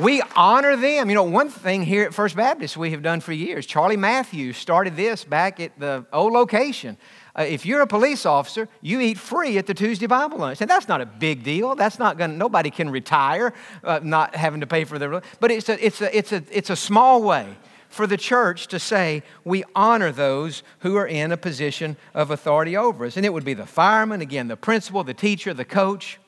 we 0.00 0.22
honor 0.36 0.76
them. 0.76 1.08
You 1.08 1.16
know, 1.16 1.24
one 1.24 1.48
thing 1.48 1.82
here 1.82 2.04
at 2.04 2.14
First 2.14 2.36
Baptist 2.36 2.76
we 2.76 2.92
have 2.92 3.02
done 3.02 3.20
for 3.20 3.32
years, 3.32 3.66
Charlie 3.66 3.96
Matthews 3.96 4.56
started 4.56 4.96
this 4.96 5.24
back 5.24 5.58
at 5.58 5.78
the 5.78 6.06
old 6.12 6.32
location. 6.32 6.96
Uh, 7.36 7.42
if 7.42 7.66
you're 7.66 7.80
a 7.80 7.86
police 7.86 8.24
officer, 8.24 8.68
you 8.80 9.00
eat 9.00 9.18
free 9.18 9.58
at 9.58 9.66
the 9.66 9.74
Tuesday 9.74 10.06
Bible 10.06 10.38
lunch. 10.38 10.60
And 10.60 10.70
that's 10.70 10.88
not 10.88 11.00
a 11.00 11.06
big 11.06 11.42
deal. 11.42 11.74
That's 11.74 11.98
not 11.98 12.16
going 12.16 12.38
nobody 12.38 12.70
can 12.70 12.90
retire 12.90 13.52
uh, 13.82 14.00
not 14.02 14.34
having 14.36 14.60
to 14.60 14.66
pay 14.66 14.84
for 14.84 14.98
their, 14.98 15.20
but 15.40 15.50
it's 15.50 15.68
a, 15.68 15.84
it's, 15.84 16.00
a, 16.00 16.16
it's, 16.16 16.32
a, 16.32 16.42
it's 16.50 16.70
a 16.70 16.76
small 16.76 17.22
way 17.22 17.56
for 17.88 18.06
the 18.06 18.16
church 18.16 18.66
to 18.68 18.78
say 18.78 19.22
we 19.44 19.64
honor 19.74 20.12
those 20.12 20.62
who 20.80 20.96
are 20.96 21.06
in 21.06 21.32
a 21.32 21.36
position 21.36 21.96
of 22.14 22.30
authority 22.30 22.76
over 22.76 23.06
us. 23.06 23.16
And 23.16 23.24
it 23.24 23.32
would 23.32 23.44
be 23.44 23.54
the 23.54 23.66
fireman, 23.66 24.20
again, 24.20 24.48
the 24.48 24.56
principal, 24.56 25.04
the 25.04 25.14
teacher, 25.14 25.54
the 25.54 25.64
coach, 25.64 26.18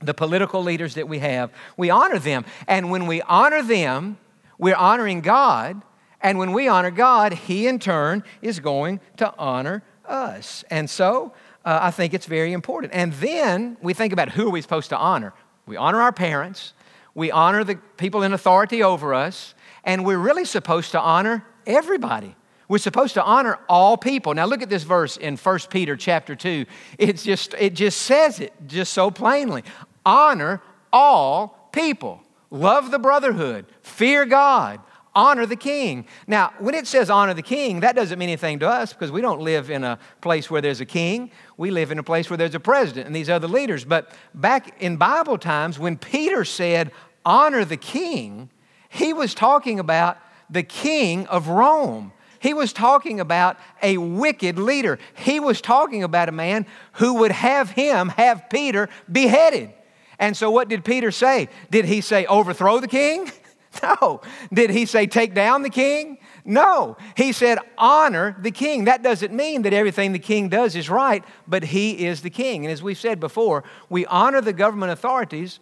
the 0.00 0.14
political 0.14 0.62
leaders 0.62 0.94
that 0.94 1.08
we 1.08 1.18
have. 1.20 1.50
We 1.76 1.90
honor 1.90 2.18
them. 2.18 2.44
And 2.66 2.90
when 2.90 3.06
we 3.06 3.22
honor 3.22 3.62
them, 3.62 4.18
we're 4.58 4.76
honoring 4.76 5.20
God. 5.20 5.82
And 6.20 6.38
when 6.38 6.52
we 6.52 6.68
honor 6.68 6.90
God, 6.90 7.32
He 7.32 7.66
in 7.66 7.78
turn 7.78 8.22
is 8.40 8.60
going 8.60 9.00
to 9.16 9.34
honor 9.36 9.82
us. 10.06 10.64
And 10.70 10.88
so 10.88 11.32
uh, 11.64 11.78
I 11.82 11.90
think 11.90 12.14
it's 12.14 12.26
very 12.26 12.52
important. 12.52 12.92
And 12.92 13.12
then 13.14 13.76
we 13.80 13.94
think 13.94 14.12
about 14.12 14.30
who 14.30 14.48
are 14.48 14.50
we 14.50 14.62
supposed 14.62 14.90
to 14.90 14.96
honor? 14.96 15.32
We 15.66 15.76
honor 15.76 16.00
our 16.00 16.12
parents, 16.12 16.74
we 17.14 17.30
honor 17.30 17.62
the 17.62 17.76
people 17.96 18.22
in 18.22 18.32
authority 18.32 18.82
over 18.82 19.14
us, 19.14 19.54
and 19.84 20.04
we're 20.04 20.18
really 20.18 20.44
supposed 20.44 20.92
to 20.92 21.00
honor 21.00 21.44
everybody. 21.66 22.36
We're 22.68 22.78
supposed 22.78 23.14
to 23.14 23.22
honor 23.22 23.58
all 23.68 23.96
people. 23.96 24.34
Now 24.34 24.46
look 24.46 24.62
at 24.62 24.70
this 24.70 24.82
verse 24.82 25.16
in 25.16 25.36
1 25.36 25.58
Peter 25.70 25.96
chapter 25.96 26.34
2. 26.34 26.64
It's 26.98 27.22
just, 27.22 27.54
it 27.58 27.74
just 27.74 28.00
says 28.00 28.40
it 28.40 28.52
just 28.66 28.92
so 28.92 29.10
plainly. 29.10 29.62
Honor 30.06 30.62
all 30.92 31.68
people. 31.72 32.22
Love 32.50 32.90
the 32.90 32.98
brotherhood. 32.98 33.66
Fear 33.82 34.26
God. 34.26 34.80
Honor 35.14 35.44
the 35.44 35.56
king. 35.56 36.06
Now, 36.26 36.54
when 36.58 36.74
it 36.74 36.86
says 36.86 37.10
honor 37.10 37.34
the 37.34 37.42
king, 37.42 37.80
that 37.80 37.94
doesn't 37.94 38.18
mean 38.18 38.30
anything 38.30 38.60
to 38.60 38.68
us 38.68 38.94
because 38.94 39.10
we 39.10 39.20
don't 39.20 39.40
live 39.40 39.70
in 39.70 39.84
a 39.84 39.98
place 40.22 40.50
where 40.50 40.62
there's 40.62 40.80
a 40.80 40.86
king. 40.86 41.30
We 41.58 41.70
live 41.70 41.90
in 41.90 41.98
a 41.98 42.02
place 42.02 42.30
where 42.30 42.38
there's 42.38 42.54
a 42.54 42.60
president 42.60 43.06
and 43.06 43.14
these 43.14 43.28
other 43.28 43.48
leaders. 43.48 43.84
But 43.84 44.10
back 44.32 44.80
in 44.80 44.96
Bible 44.96 45.36
times, 45.36 45.78
when 45.78 45.98
Peter 45.98 46.46
said, 46.46 46.92
honor 47.26 47.66
the 47.66 47.76
king, 47.76 48.48
he 48.92 49.14
was 49.14 49.34
talking 49.34 49.80
about 49.80 50.18
the 50.50 50.62
king 50.62 51.26
of 51.28 51.48
Rome. 51.48 52.12
He 52.40 52.52
was 52.52 52.74
talking 52.74 53.20
about 53.20 53.56
a 53.82 53.96
wicked 53.96 54.58
leader. 54.58 54.98
He 55.14 55.40
was 55.40 55.62
talking 55.62 56.02
about 56.02 56.28
a 56.28 56.32
man 56.32 56.66
who 56.94 57.14
would 57.14 57.32
have 57.32 57.70
him, 57.70 58.10
have 58.10 58.50
Peter, 58.50 58.90
beheaded. 59.10 59.72
And 60.18 60.36
so, 60.36 60.50
what 60.50 60.68
did 60.68 60.84
Peter 60.84 61.10
say? 61.10 61.48
Did 61.70 61.86
he 61.86 62.02
say, 62.02 62.26
overthrow 62.26 62.80
the 62.80 62.88
king? 62.88 63.30
No. 63.82 64.20
Did 64.52 64.68
he 64.68 64.84
say, 64.84 65.06
take 65.06 65.32
down 65.32 65.62
the 65.62 65.70
king? 65.70 66.18
No. 66.44 66.98
He 67.16 67.32
said, 67.32 67.58
honor 67.78 68.36
the 68.38 68.50
king. 68.50 68.84
That 68.84 69.02
doesn't 69.02 69.32
mean 69.32 69.62
that 69.62 69.72
everything 69.72 70.12
the 70.12 70.18
king 70.18 70.50
does 70.50 70.76
is 70.76 70.90
right, 70.90 71.24
but 71.48 71.64
he 71.64 72.04
is 72.04 72.20
the 72.20 72.28
king. 72.28 72.66
And 72.66 72.70
as 72.70 72.82
we've 72.82 72.98
said 72.98 73.18
before, 73.18 73.64
we 73.88 74.04
honor 74.04 74.42
the 74.42 74.52
government 74.52 74.92
authorities 74.92 75.58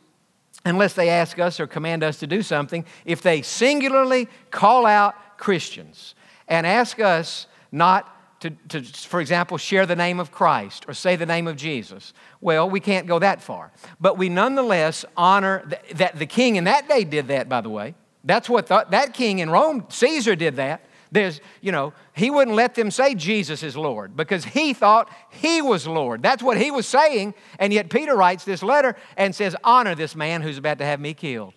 unless 0.64 0.94
they 0.94 1.08
ask 1.08 1.38
us 1.38 1.58
or 1.60 1.66
command 1.66 2.02
us 2.02 2.18
to 2.18 2.26
do 2.26 2.42
something, 2.42 2.84
if 3.04 3.22
they 3.22 3.42
singularly 3.42 4.28
call 4.50 4.86
out 4.86 5.38
Christians 5.38 6.14
and 6.48 6.66
ask 6.66 7.00
us 7.00 7.46
not 7.72 8.16
to, 8.40 8.50
to, 8.68 8.82
for 8.82 9.20
example, 9.20 9.58
share 9.58 9.84
the 9.84 9.96
name 9.96 10.18
of 10.18 10.32
Christ 10.32 10.86
or 10.88 10.94
say 10.94 11.16
the 11.16 11.26
name 11.26 11.46
of 11.46 11.56
Jesus, 11.56 12.14
well, 12.40 12.68
we 12.68 12.80
can't 12.80 13.06
go 13.06 13.18
that 13.18 13.42
far. 13.42 13.70
But 14.00 14.16
we 14.16 14.28
nonetheless 14.28 15.04
honor 15.16 15.64
th- 15.68 15.98
that 15.98 16.18
the 16.18 16.26
king 16.26 16.56
in 16.56 16.64
that 16.64 16.88
day 16.88 17.04
did 17.04 17.28
that, 17.28 17.48
by 17.48 17.60
the 17.60 17.68
way. 17.68 17.94
That's 18.24 18.48
what 18.48 18.66
th- 18.66 18.86
that 18.90 19.12
king 19.12 19.40
in 19.40 19.50
Rome, 19.50 19.84
Caesar, 19.90 20.36
did 20.36 20.56
that. 20.56 20.84
There's, 21.12 21.40
you 21.60 21.72
know, 21.72 21.92
he 22.12 22.30
wouldn't 22.30 22.56
let 22.56 22.74
them 22.74 22.90
say 22.90 23.14
Jesus 23.14 23.62
is 23.62 23.76
Lord 23.76 24.16
because 24.16 24.44
he 24.44 24.72
thought 24.72 25.10
he 25.30 25.60
was 25.60 25.86
Lord. 25.86 26.22
That's 26.22 26.42
what 26.42 26.56
he 26.56 26.70
was 26.70 26.86
saying. 26.86 27.34
And 27.58 27.72
yet 27.72 27.90
Peter 27.90 28.14
writes 28.14 28.44
this 28.44 28.62
letter 28.62 28.96
and 29.16 29.34
says, 29.34 29.56
Honor 29.64 29.94
this 29.94 30.14
man 30.14 30.42
who's 30.42 30.58
about 30.58 30.78
to 30.78 30.84
have 30.84 31.00
me 31.00 31.14
killed. 31.14 31.54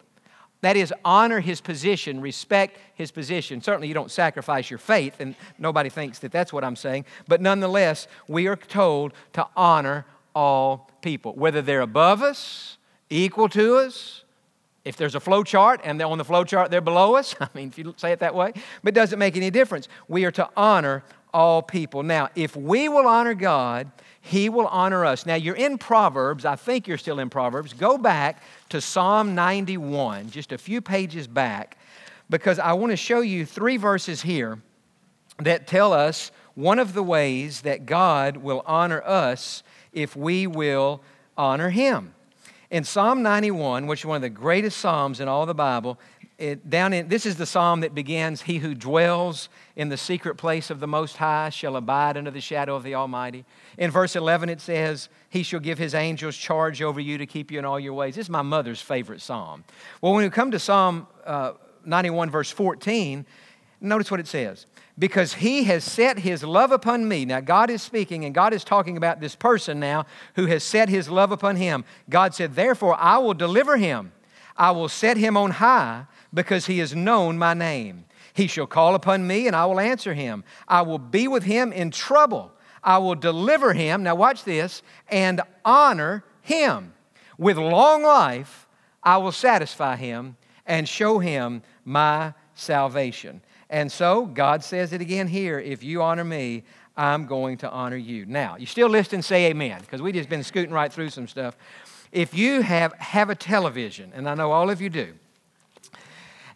That 0.61 0.77
is, 0.77 0.93
honor 1.03 1.41
his 1.41 1.59
position, 1.59 2.21
respect 2.21 2.79
his 2.95 3.11
position. 3.11 3.61
Certainly, 3.61 3.89
you 3.89 3.93
don't 3.93 4.09
sacrifice 4.09 4.69
your 4.69 4.77
faith, 4.77 5.19
and 5.19 5.35
nobody 5.59 5.89
thinks 5.89 6.19
that 6.19 6.31
that's 6.31 6.53
what 6.53 6.63
I'm 6.63 6.77
saying. 6.77 7.03
But 7.27 7.41
nonetheless, 7.41 8.07
we 8.29 8.47
are 8.47 8.55
told 8.55 9.11
to 9.33 9.45
honor 9.57 10.05
all 10.33 10.89
people, 11.01 11.33
whether 11.33 11.61
they're 11.61 11.81
above 11.81 12.21
us, 12.21 12.77
equal 13.09 13.49
to 13.49 13.75
us, 13.75 14.22
if 14.85 14.97
there's 14.97 15.15
a 15.15 15.19
flow 15.19 15.43
chart 15.43 15.81
and 15.83 15.99
they're 15.99 16.07
on 16.07 16.17
the 16.17 16.25
flow 16.25 16.43
chart, 16.43 16.69
they're 16.69 16.81
below 16.81 17.15
us. 17.15 17.35
I 17.41 17.47
mean, 17.53 17.69
if 17.69 17.77
you 17.77 17.93
say 17.97 18.11
it 18.11 18.19
that 18.19 18.35
way, 18.35 18.53
but 18.83 18.93
doesn't 18.93 19.19
make 19.19 19.35
any 19.35 19.49
difference. 19.49 19.87
We 20.07 20.25
are 20.25 20.31
to 20.31 20.49
honor 20.57 21.03
all 21.33 21.61
people. 21.61 22.03
Now, 22.03 22.29
if 22.35 22.55
we 22.55 22.89
will 22.89 23.07
honor 23.07 23.33
God, 23.33 23.91
He 24.21 24.49
will 24.49 24.67
honor 24.67 25.05
us. 25.05 25.25
Now, 25.25 25.35
you're 25.35 25.55
in 25.55 25.77
Proverbs. 25.77 26.45
I 26.45 26.55
think 26.55 26.87
you're 26.87 26.97
still 26.97 27.19
in 27.19 27.29
Proverbs. 27.29 27.73
Go 27.73 27.97
back 27.97 28.43
to 28.69 28.81
Psalm 28.81 29.33
91, 29.35 30.29
just 30.29 30.51
a 30.51 30.57
few 30.57 30.81
pages 30.81 31.27
back, 31.27 31.77
because 32.29 32.59
I 32.59 32.73
want 32.73 32.91
to 32.91 32.97
show 32.97 33.21
you 33.21 33.45
three 33.45 33.77
verses 33.77 34.21
here 34.21 34.59
that 35.39 35.65
tell 35.65 35.93
us 35.93 36.31
one 36.55 36.77
of 36.77 36.93
the 36.93 37.03
ways 37.03 37.61
that 37.61 37.85
God 37.85 38.37
will 38.37 38.61
honor 38.67 39.01
us 39.01 39.63
if 39.91 40.15
we 40.15 40.45
will 40.45 41.01
honor 41.35 41.69
Him. 41.69 42.13
In 42.73 42.83
Psalm 42.83 43.21
91, 43.21 43.85
which 43.85 43.99
is 43.99 44.05
one 44.07 44.15
of 44.15 44.23
the 44.23 44.31
greatest 44.31 44.79
Psalms 44.79 45.19
in 45.19 45.27
all 45.27 45.45
the 45.45 45.53
Bible, 45.53 45.99
it, 46.39 46.71
down 46.71 46.91
in, 46.91 47.07
this 47.07 47.27
is 47.27 47.35
the 47.35 47.45
psalm 47.45 47.81
that 47.81 47.93
begins 47.93 48.41
He 48.41 48.57
who 48.57 48.73
dwells 48.73 49.47
in 49.75 49.89
the 49.89 49.95
secret 49.95 50.37
place 50.37 50.71
of 50.71 50.79
the 50.79 50.87
Most 50.87 51.17
High 51.17 51.49
shall 51.49 51.75
abide 51.75 52.17
under 52.17 52.31
the 52.31 52.41
shadow 52.41 52.75
of 52.75 52.81
the 52.81 52.95
Almighty. 52.95 53.45
In 53.77 53.91
verse 53.91 54.15
11, 54.15 54.49
it 54.49 54.59
says, 54.59 55.07
He 55.29 55.43
shall 55.43 55.59
give 55.59 55.77
His 55.77 55.93
angels 55.93 56.35
charge 56.35 56.81
over 56.81 56.99
you 56.99 57.19
to 57.19 57.27
keep 57.27 57.51
you 57.51 57.59
in 57.59 57.65
all 57.65 57.79
your 57.79 57.93
ways. 57.93 58.15
This 58.15 58.25
is 58.25 58.31
my 58.31 58.41
mother's 58.41 58.81
favorite 58.81 59.21
psalm. 59.21 59.63
Well, 60.01 60.13
when 60.13 60.23
we 60.23 60.29
come 60.31 60.49
to 60.49 60.57
Psalm 60.57 61.05
uh, 61.27 61.51
91, 61.85 62.31
verse 62.31 62.49
14, 62.49 63.23
notice 63.81 64.09
what 64.09 64.19
it 64.19 64.25
says 64.25 64.65
because 64.97 65.35
he 65.35 65.63
has 65.63 65.83
set 65.83 66.19
his 66.19 66.43
love 66.43 66.71
upon 66.71 67.07
me. 67.07 67.25
Now, 67.25 67.39
God 67.39 67.69
is 67.69 67.81
speaking, 67.81 68.25
and 68.25 68.33
God 68.33 68.53
is 68.53 68.63
talking 68.63 68.97
about 68.97 69.19
this 69.19 69.35
person 69.35 69.79
now 69.79 70.05
who 70.35 70.45
has 70.47 70.63
set 70.63 70.89
his 70.89 71.09
love 71.09 71.31
upon 71.31 71.55
him. 71.55 71.83
God 72.09 72.35
said, 72.35 72.55
Therefore, 72.55 72.95
I 72.99 73.17
will 73.17 73.33
deliver 73.33 73.77
him. 73.77 74.11
I 74.55 74.71
will 74.71 74.89
set 74.89 75.17
him 75.17 75.35
on 75.35 75.51
high 75.51 76.05
because 76.33 76.67
he 76.67 76.79
has 76.79 76.95
known 76.95 77.37
my 77.37 77.53
name. 77.53 78.05
He 78.33 78.47
shall 78.47 78.67
call 78.67 78.95
upon 78.95 79.25
me, 79.25 79.47
and 79.47 79.55
I 79.55 79.65
will 79.65 79.79
answer 79.79 80.13
him. 80.13 80.43
I 80.67 80.81
will 80.83 80.99
be 80.99 81.27
with 81.27 81.43
him 81.43 81.71
in 81.71 81.91
trouble. 81.91 82.51
I 82.83 82.97
will 82.99 83.15
deliver 83.15 83.73
him. 83.73 84.03
Now, 84.03 84.15
watch 84.15 84.43
this 84.43 84.83
and 85.09 85.41
honor 85.65 86.23
him. 86.41 86.93
With 87.37 87.57
long 87.57 88.03
life, 88.03 88.67
I 89.01 89.17
will 89.17 89.31
satisfy 89.31 89.95
him 89.95 90.37
and 90.65 90.87
show 90.87 91.19
him 91.19 91.63
my 91.83 92.33
salvation. 92.55 93.41
And 93.73 93.91
so 93.91 94.27
God 94.27 94.63
says 94.63 94.93
it 94.93 95.01
again 95.01 95.27
here 95.27 95.59
if 95.59 95.81
you 95.81 96.03
honor 96.03 96.23
me, 96.23 96.61
I'm 96.95 97.25
going 97.25 97.57
to 97.57 97.71
honor 97.71 97.95
you. 97.95 98.23
Now, 98.27 98.55
you 98.55 98.67
still 98.67 98.87
listen, 98.87 99.23
say 99.23 99.47
amen, 99.47 99.81
because 99.81 99.99
we 99.99 100.11
just 100.11 100.29
been 100.29 100.43
scooting 100.43 100.71
right 100.71 100.93
through 100.93 101.09
some 101.09 101.27
stuff. 101.27 101.57
If 102.11 102.35
you 102.35 102.61
have, 102.61 102.93
have 102.99 103.31
a 103.31 103.35
television, 103.35 104.11
and 104.13 104.29
I 104.29 104.35
know 104.35 104.51
all 104.51 104.69
of 104.69 104.79
you 104.79 104.91
do, 104.91 105.15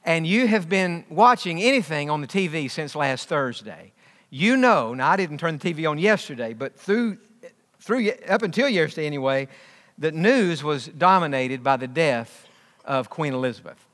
and 0.05 0.27
you 0.27 0.45
have 0.45 0.69
been 0.69 1.05
watching 1.09 1.59
anything 1.59 2.11
on 2.11 2.21
the 2.21 2.27
TV 2.27 2.69
since 2.69 2.95
last 2.95 3.27
Thursday, 3.27 3.93
you 4.29 4.55
know, 4.55 4.93
now 4.93 5.09
I 5.09 5.15
didn't 5.15 5.39
turn 5.39 5.57
the 5.57 5.73
TV 5.73 5.89
on 5.89 5.97
yesterday, 5.97 6.53
but 6.53 6.79
through, 6.79 7.17
through 7.79 8.11
up 8.29 8.43
until 8.43 8.69
yesterday 8.69 9.07
anyway, 9.07 9.47
the 9.97 10.11
news 10.11 10.63
was 10.63 10.85
dominated 10.85 11.63
by 11.63 11.77
the 11.77 11.87
death 11.87 12.47
of 12.85 13.09
Queen 13.09 13.33
Elizabeth. 13.33 13.86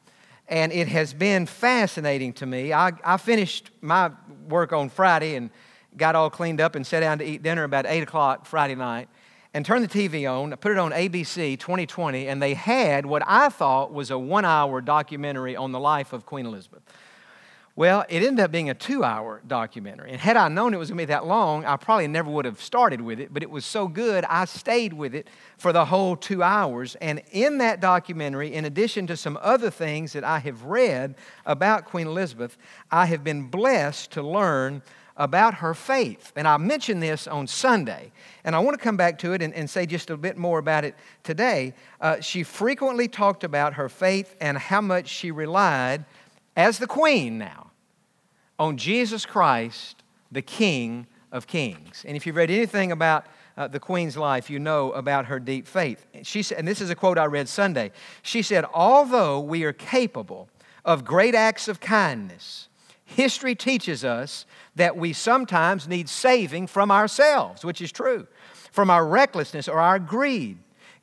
And 0.48 0.72
it 0.72 0.88
has 0.90 1.14
been 1.14 1.46
fascinating 1.46 2.34
to 2.34 2.46
me. 2.46 2.74
I, 2.74 2.92
I 3.04 3.18
finished 3.18 3.72
my 3.82 4.12
work 4.50 4.74
on 4.74 4.90
Friday 4.90 5.36
and 5.36 5.50
got 5.96 6.16
all 6.16 6.30
cleaned 6.30 6.60
up 6.60 6.76
and 6.76 6.86
sat 6.86 7.00
down 7.00 7.20
to 7.20 7.26
eat 7.26 7.44
dinner 7.44 7.64
about 7.64 7.86
8 7.88 8.04
o'clock 8.04 8.46
Friday 8.46 8.76
night 8.76 9.08
and 9.54 9.66
turned 9.66 9.88
the 9.88 9.88
TV 9.88 10.30
on, 10.30 10.52
I 10.52 10.56
put 10.56 10.72
it 10.72 10.80
on 10.80 10.92
ABC 10.92 11.60
2020, 11.60 12.28
and 12.28 12.42
they 12.42 12.56
had 12.56 13.06
what 13.06 13.22
I 13.26 13.50
thought 13.50 13.94
was 13.94 14.10
a 14.10 14.18
one 14.18 14.46
hour 14.46 14.82
documentary 14.82 15.56
on 15.56 15.72
the 15.72 15.80
life 15.80 16.12
of 16.12 16.26
Queen 16.26 16.46
Elizabeth. 16.46 16.82
Well, 17.76 18.06
it 18.08 18.22
ended 18.22 18.40
up 18.40 18.52
being 18.52 18.70
a 18.70 18.76
two 18.76 19.04
hour 19.04 19.42
documentary. 19.48 20.12
And 20.12 20.22
had 20.22 20.38
I 20.38 20.48
known 20.48 20.76
it 20.76 20.78
was 20.78 20.90
going 20.90 21.00
to 21.00 21.02
be 21.02 21.06
that 21.06 21.26
long, 21.26 21.66
I 21.66 21.76
probably 21.76 22.08
never 22.08 22.30
would 22.30 22.46
have 22.46 22.62
started 22.62 23.02
with 23.02 23.20
it, 23.20 23.34
but 23.34 23.42
it 23.42 23.50
was 23.50 23.66
so 23.66 23.88
good, 23.88 24.24
I 24.26 24.46
stayed 24.46 24.94
with 24.94 25.16
it 25.16 25.28
for 25.58 25.74
the 25.74 25.86
whole 25.86 26.16
two 26.16 26.44
hours. 26.44 26.96
And 27.02 27.24
in 27.32 27.58
that 27.58 27.82
documentary, 27.82 28.54
in 28.54 28.66
addition 28.66 29.08
to 29.08 29.18
some 29.18 29.40
other 29.42 29.72
things 29.72 30.14
that 30.14 30.24
I 30.24 30.38
have 30.40 30.66
read 30.66 31.16
about 31.48 31.86
Queen 31.86 32.06
Elizabeth, 32.06 32.60
I 32.92 33.08
have 33.08 33.24
been 33.24 33.48
blessed 33.48 34.12
to 34.12 34.22
learn 34.22 34.84
about 35.18 35.56
her 35.56 35.74
faith. 35.74 36.32
And 36.36 36.48
I 36.48 36.58
mentioned 36.58 37.02
this 37.02 37.28
on 37.28 37.48
Sunday, 37.48 38.12
and 38.44 38.56
I 38.56 38.60
want 38.60 38.78
to 38.78 38.84
come 38.84 38.98
back 38.98 39.20
to 39.20 39.34
it 39.34 39.42
and, 39.42 39.54
and 39.54 39.70
say 39.70 39.86
just 39.86 40.10
a 40.10 40.18
bit 40.18 40.38
more 40.38 40.60
about 40.60 40.86
it 40.86 40.96
today. 41.24 41.74
Uh, 42.02 42.20
she 42.20 42.44
frequently 42.44 43.08
talked 43.08 43.44
about 43.44 43.74
her 43.76 43.90
faith 43.90 44.36
and 44.42 44.58
how 44.58 44.82
much 44.82 45.08
she 45.08 45.32
relied, 45.32 46.06
as 46.56 46.78
the 46.80 46.88
queen 46.88 47.38
now, 47.38 47.72
on 48.60 48.78
Jesus 48.78 49.26
Christ, 49.26 50.04
the 50.32 50.42
King 50.42 51.08
of 51.32 51.48
Kings. 51.48 52.06
And 52.08 52.16
if 52.16 52.26
you've 52.26 52.36
read 52.36 52.52
anything 52.52 52.92
about 52.92 53.26
uh, 53.58 53.68
the 53.68 53.80
Queen's 53.80 54.18
life, 54.18 54.50
you 54.50 54.60
know 54.60 54.92
about 54.92 55.26
her 55.26 55.40
deep 55.40 55.68
faith. 55.68 56.06
She 56.24 56.44
said, 56.44 56.60
and 56.60 56.68
this 56.68 56.82
is 56.82 56.90
a 56.90 56.96
quote 56.96 57.18
I 57.18 57.26
read 57.26 57.48
Sunday. 57.48 57.92
She 58.22 58.42
said, 58.42 58.66
Although 58.74 59.40
we 59.40 59.64
are 59.64 59.74
capable 59.74 60.50
of 60.86 61.06
great 61.06 61.36
acts 61.36 61.68
of 61.68 61.80
kindness, 61.80 62.68
history 63.06 63.56
teaches 63.56 64.04
us 64.04 64.46
that 64.76 64.98
we 64.98 65.14
sometimes 65.14 65.88
need 65.88 66.10
saving 66.10 66.68
from 66.68 66.92
ourselves, 66.92 67.64
which 67.64 67.82
is 67.82 67.92
true, 67.92 68.28
from 68.72 68.90
our 68.90 69.06
recklessness 69.06 69.68
or 69.68 69.80
our 69.80 70.00
greed. 70.00 70.58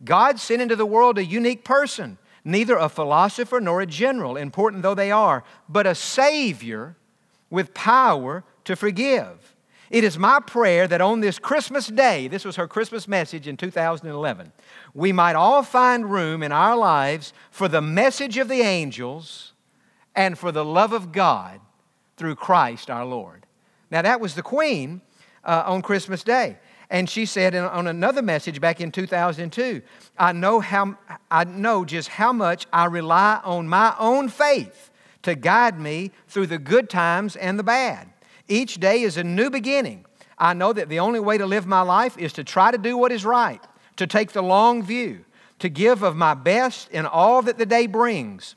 God 0.05 0.41
sent 0.41 0.63
into 0.63 0.77
the 0.77 0.87
world 0.87 1.19
a 1.19 1.25
unique 1.25 1.65
person, 1.65 2.19
neither 2.45 2.77
a 2.77 2.89
philosopher 2.89 3.61
nor 3.61 3.81
a 3.81 3.87
general, 3.87 4.37
important 4.37 4.83
though 4.83 4.95
they 4.95 5.11
are, 5.11 5.45
but 5.69 5.87
a 5.87 5.95
Savior 5.95 6.97
with 7.51 7.75
power 7.75 8.45
to 8.65 8.77
forgive. 8.77 9.55
It 9.91 10.05
is 10.05 10.17
my 10.17 10.39
prayer 10.39 10.87
that 10.87 11.01
on 11.01 11.21
this 11.21 11.41
Christmas 11.41 11.89
day, 11.89 12.29
this 12.29 12.45
was 12.45 12.57
her 12.57 12.69
Christmas 12.69 13.09
message 13.09 13.49
in 13.49 13.57
2011, 13.57 14.53
we 14.95 15.13
might 15.13 15.35
all 15.35 15.65
find 15.65 16.11
room 16.11 16.43
in 16.43 16.53
our 16.53 16.77
lives 16.77 17.33
for 17.51 17.67
the 17.67 17.83
message 17.83 18.39
of 18.39 18.49
the 18.49 18.61
angels 18.61 19.53
and 20.15 20.39
for 20.39 20.53
the 20.53 20.65
love 20.65 20.93
of 20.93 21.11
God 21.11 21.61
through 22.17 22.37
Christ 22.37 22.89
our 22.89 23.05
Lord. 23.05 23.47
Now, 23.91 24.03
that 24.03 24.21
was 24.21 24.37
the 24.37 24.43
Queen 24.43 25.01
uh, 25.45 25.65
on 25.67 25.83
Christmas 25.83 26.23
Day. 26.23 26.59
And 26.91 27.09
she 27.09 27.25
said 27.25 27.55
on 27.55 27.87
another 27.87 28.21
message 28.21 28.61
back 28.61 28.81
in 28.81 28.91
2002, 28.91 29.81
I 30.19 30.33
know, 30.33 30.59
how, 30.59 30.99
I 31.31 31.45
know 31.45 31.85
just 31.85 32.09
how 32.09 32.33
much 32.33 32.67
I 32.73 32.87
rely 32.87 33.41
on 33.45 33.69
my 33.69 33.95
own 33.99 34.29
faith 34.29 34.91
to 35.23 35.37
guide 35.37 35.79
me 35.79 36.11
through 36.27 36.49
the 36.49 36.59
good 36.59 36.91
times 36.91 37.37
and 37.37 37.59
the 37.59 37.63
bad. 37.63 38.09
Each 38.49 38.81
day 38.81 39.03
is 39.03 39.17
a 39.17 39.23
new 39.23 39.51
beginning. 39.51 40.05
I 40.37 40.53
know 40.55 40.73
that 40.73 40.89
the 40.89 40.99
only 40.99 41.21
way 41.21 41.39
to 41.39 41.47
live 41.47 41.67
my 41.67 41.83
life 41.83 42.19
is 42.19 42.33
to 42.35 42.45
try 42.45 42.73
to 42.73 42.79
do 42.79 42.97
what 42.97 43.13
is 43.13 43.25
right, 43.25 43.63
to 43.97 44.07
take 44.09 44.33
the 44.33 44.43
long 44.43 44.83
view, 44.83 45.25
to 45.61 45.69
give 45.69 46.03
of 46.03 46.17
my 46.17 46.35
best 46.35 46.91
in 46.91 47.07
all 47.07 47.43
that 47.43 47.59
the 47.59 47.67
day 47.67 47.87
brings, 47.87 48.57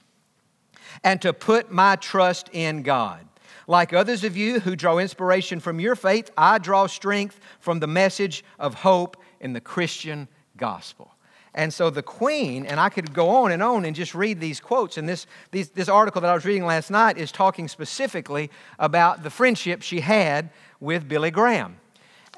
and 1.04 1.22
to 1.22 1.34
put 1.34 1.72
my 1.72 1.98
trust 1.98 2.50
in 2.52 2.82
God. 2.82 3.28
Like 3.68 3.94
others 3.94 4.24
of 4.24 4.36
you 4.36 4.60
who 4.60 4.76
draw 4.76 4.98
inspiration 4.98 5.60
from 5.60 5.80
your 5.80 5.96
faith, 5.96 6.30
I 6.38 6.58
draw 6.58 6.88
strength 6.88 7.40
from 7.60 7.80
the 7.80 7.88
message 7.88 8.44
of 8.60 8.74
hope 8.74 9.18
in 9.40 9.54
the 9.54 9.62
Christian 9.62 10.28
gospel. 10.58 11.14
And 11.56 11.72
so 11.72 11.90
the 11.90 12.02
queen, 12.02 12.66
and 12.66 12.80
I 12.80 12.90
could 12.90 13.14
go 13.14 13.30
on 13.30 13.52
and 13.52 13.62
on 13.62 13.86
and 13.86 13.96
just 13.96 14.16
read 14.16 14.40
these 14.40 14.60
quotes. 14.60 14.98
And 14.98 15.08
this, 15.08 15.28
these, 15.52 15.70
this 15.70 15.88
article 15.88 16.22
that 16.22 16.30
I 16.30 16.34
was 16.34 16.46
reading 16.46 16.66
last 16.66 16.90
night 16.90 17.18
is 17.18 17.32
talking 17.32 17.68
specifically 17.68 18.50
about 18.80 19.24
the 19.24 19.30
friendship 19.30 19.84
she 19.84 20.00
had 20.00 20.50
with 20.80 21.08
Billy 21.08 21.30
Graham. 21.30 21.78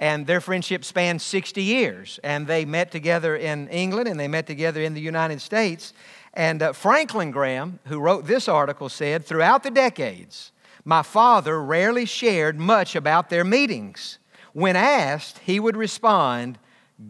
And 0.01 0.27
their 0.27 0.41
friendship 0.41 0.83
spanned 0.83 1.21
60 1.21 1.63
years. 1.63 2.19
And 2.23 2.45
they 2.45 2.65
met 2.65 2.91
together 2.91 3.37
in 3.37 3.69
England 3.69 4.09
and 4.09 4.19
they 4.19 4.27
met 4.27 4.47
together 4.47 4.81
in 4.81 4.93
the 4.93 5.01
United 5.01 5.41
States. 5.41 5.93
And 6.33 6.61
uh, 6.61 6.73
Franklin 6.73 7.31
Graham, 7.31 7.79
who 7.85 8.01
wrote 8.01 8.25
this 8.25 8.49
article, 8.49 8.89
said 8.89 9.25
throughout 9.25 9.63
the 9.63 9.71
decades, 9.71 10.51
my 10.85 11.01
father 11.01 11.61
rarely 11.61 12.05
shared 12.05 12.59
much 12.59 12.95
about 12.95 13.29
their 13.29 13.43
meetings. 13.43 14.19
When 14.53 14.75
asked, 14.75 15.39
he 15.39 15.59
would 15.59 15.75
respond, 15.75 16.59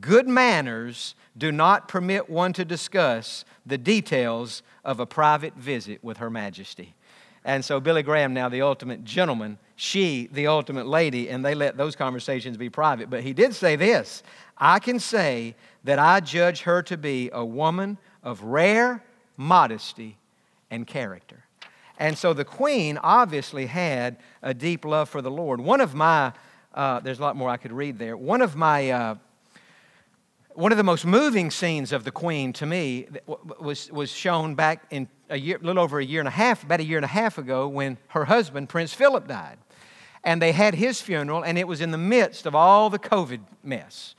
Good 0.02 0.28
manners 0.28 1.14
do 1.38 1.52
not 1.52 1.88
permit 1.88 2.30
one 2.30 2.54
to 2.54 2.66
discuss 2.66 3.46
the 3.66 3.78
details 3.78 4.64
of 4.84 5.00
a 5.00 5.06
private 5.06 5.54
visit 5.56 6.04
with 6.04 6.18
Her 6.18 6.30
Majesty. 6.30 6.96
And 7.44 7.64
so, 7.64 7.80
Billy 7.80 8.02
Graham, 8.02 8.34
now 8.34 8.50
the 8.50 8.64
ultimate 8.64 9.04
gentleman, 9.04 9.60
she, 9.76 10.28
the 10.32 10.48
ultimate 10.48 10.88
lady, 10.88 11.30
and 11.30 11.46
they 11.46 11.54
let 11.54 11.78
those 11.78 11.96
conversations 11.96 12.58
be 12.58 12.72
private. 12.72 13.12
But 13.12 13.22
he 13.22 13.34
did 13.34 13.54
say 13.54 13.76
this 13.76 14.24
I 14.58 14.80
can 14.80 15.00
say 15.00 15.56
that 15.84 16.00
I 16.00 16.22
judge 16.22 16.62
her 16.62 16.82
to 16.84 16.98
be 16.98 17.30
a 17.32 17.46
woman 17.46 18.00
of 18.24 18.42
rare 18.42 19.04
modesty 19.38 20.18
and 20.72 20.88
character. 20.88 21.45
And 21.98 22.18
so 22.18 22.34
the 22.34 22.46
queen 22.46 22.98
obviously 22.98 23.68
had 23.68 24.18
a 24.42 24.54
deep 24.54 24.84
love 24.84 25.10
for 25.10 25.22
the 25.22 25.32
Lord. 25.32 25.62
One 25.62 25.82
of 25.82 25.94
my, 25.94 26.34
uh, 26.74 27.00
there's 27.00 27.20
a 27.20 27.22
lot 27.22 27.36
more 27.36 27.50
I 27.50 27.58
could 27.58 27.72
read 27.72 27.98
there. 28.00 28.18
One 28.18 28.42
of 28.42 28.56
my, 28.56 28.90
uh, 28.90 29.16
one 30.54 30.72
of 30.72 30.78
the 30.78 30.84
most 30.84 31.06
moving 31.06 31.52
scenes 31.52 31.92
of 31.92 32.04
the 32.04 32.12
queen 32.12 32.54
to 32.54 32.66
me 32.66 33.08
was, 33.60 33.92
was 33.92 34.12
shown 34.12 34.56
back 34.56 34.86
in 34.90 35.08
a 35.30 35.38
year, 35.38 35.58
little 35.62 35.84
over 35.84 36.00
a 36.00 36.06
year 36.06 36.22
and 36.22 36.28
a 36.28 36.32
half, 36.32 36.64
about 36.64 36.80
a 36.80 36.84
year 36.84 36.98
and 36.98 37.06
a 37.06 37.10
half 37.10 37.38
ago, 37.38 37.68
when 37.68 37.98
her 38.10 38.26
husband, 38.26 38.70
Prince 38.70 38.94
Philip, 38.94 39.28
died. 39.28 39.58
And 40.24 40.42
they 40.42 40.52
had 40.52 40.76
his 40.76 41.02
funeral, 41.02 41.44
and 41.44 41.58
it 41.58 41.68
was 41.68 41.82
in 41.82 41.92
the 41.92 41.98
midst 41.98 42.46
of 42.46 42.56
all 42.56 42.90
the 42.90 43.00
COVID 43.00 43.42
mess. 43.64 44.16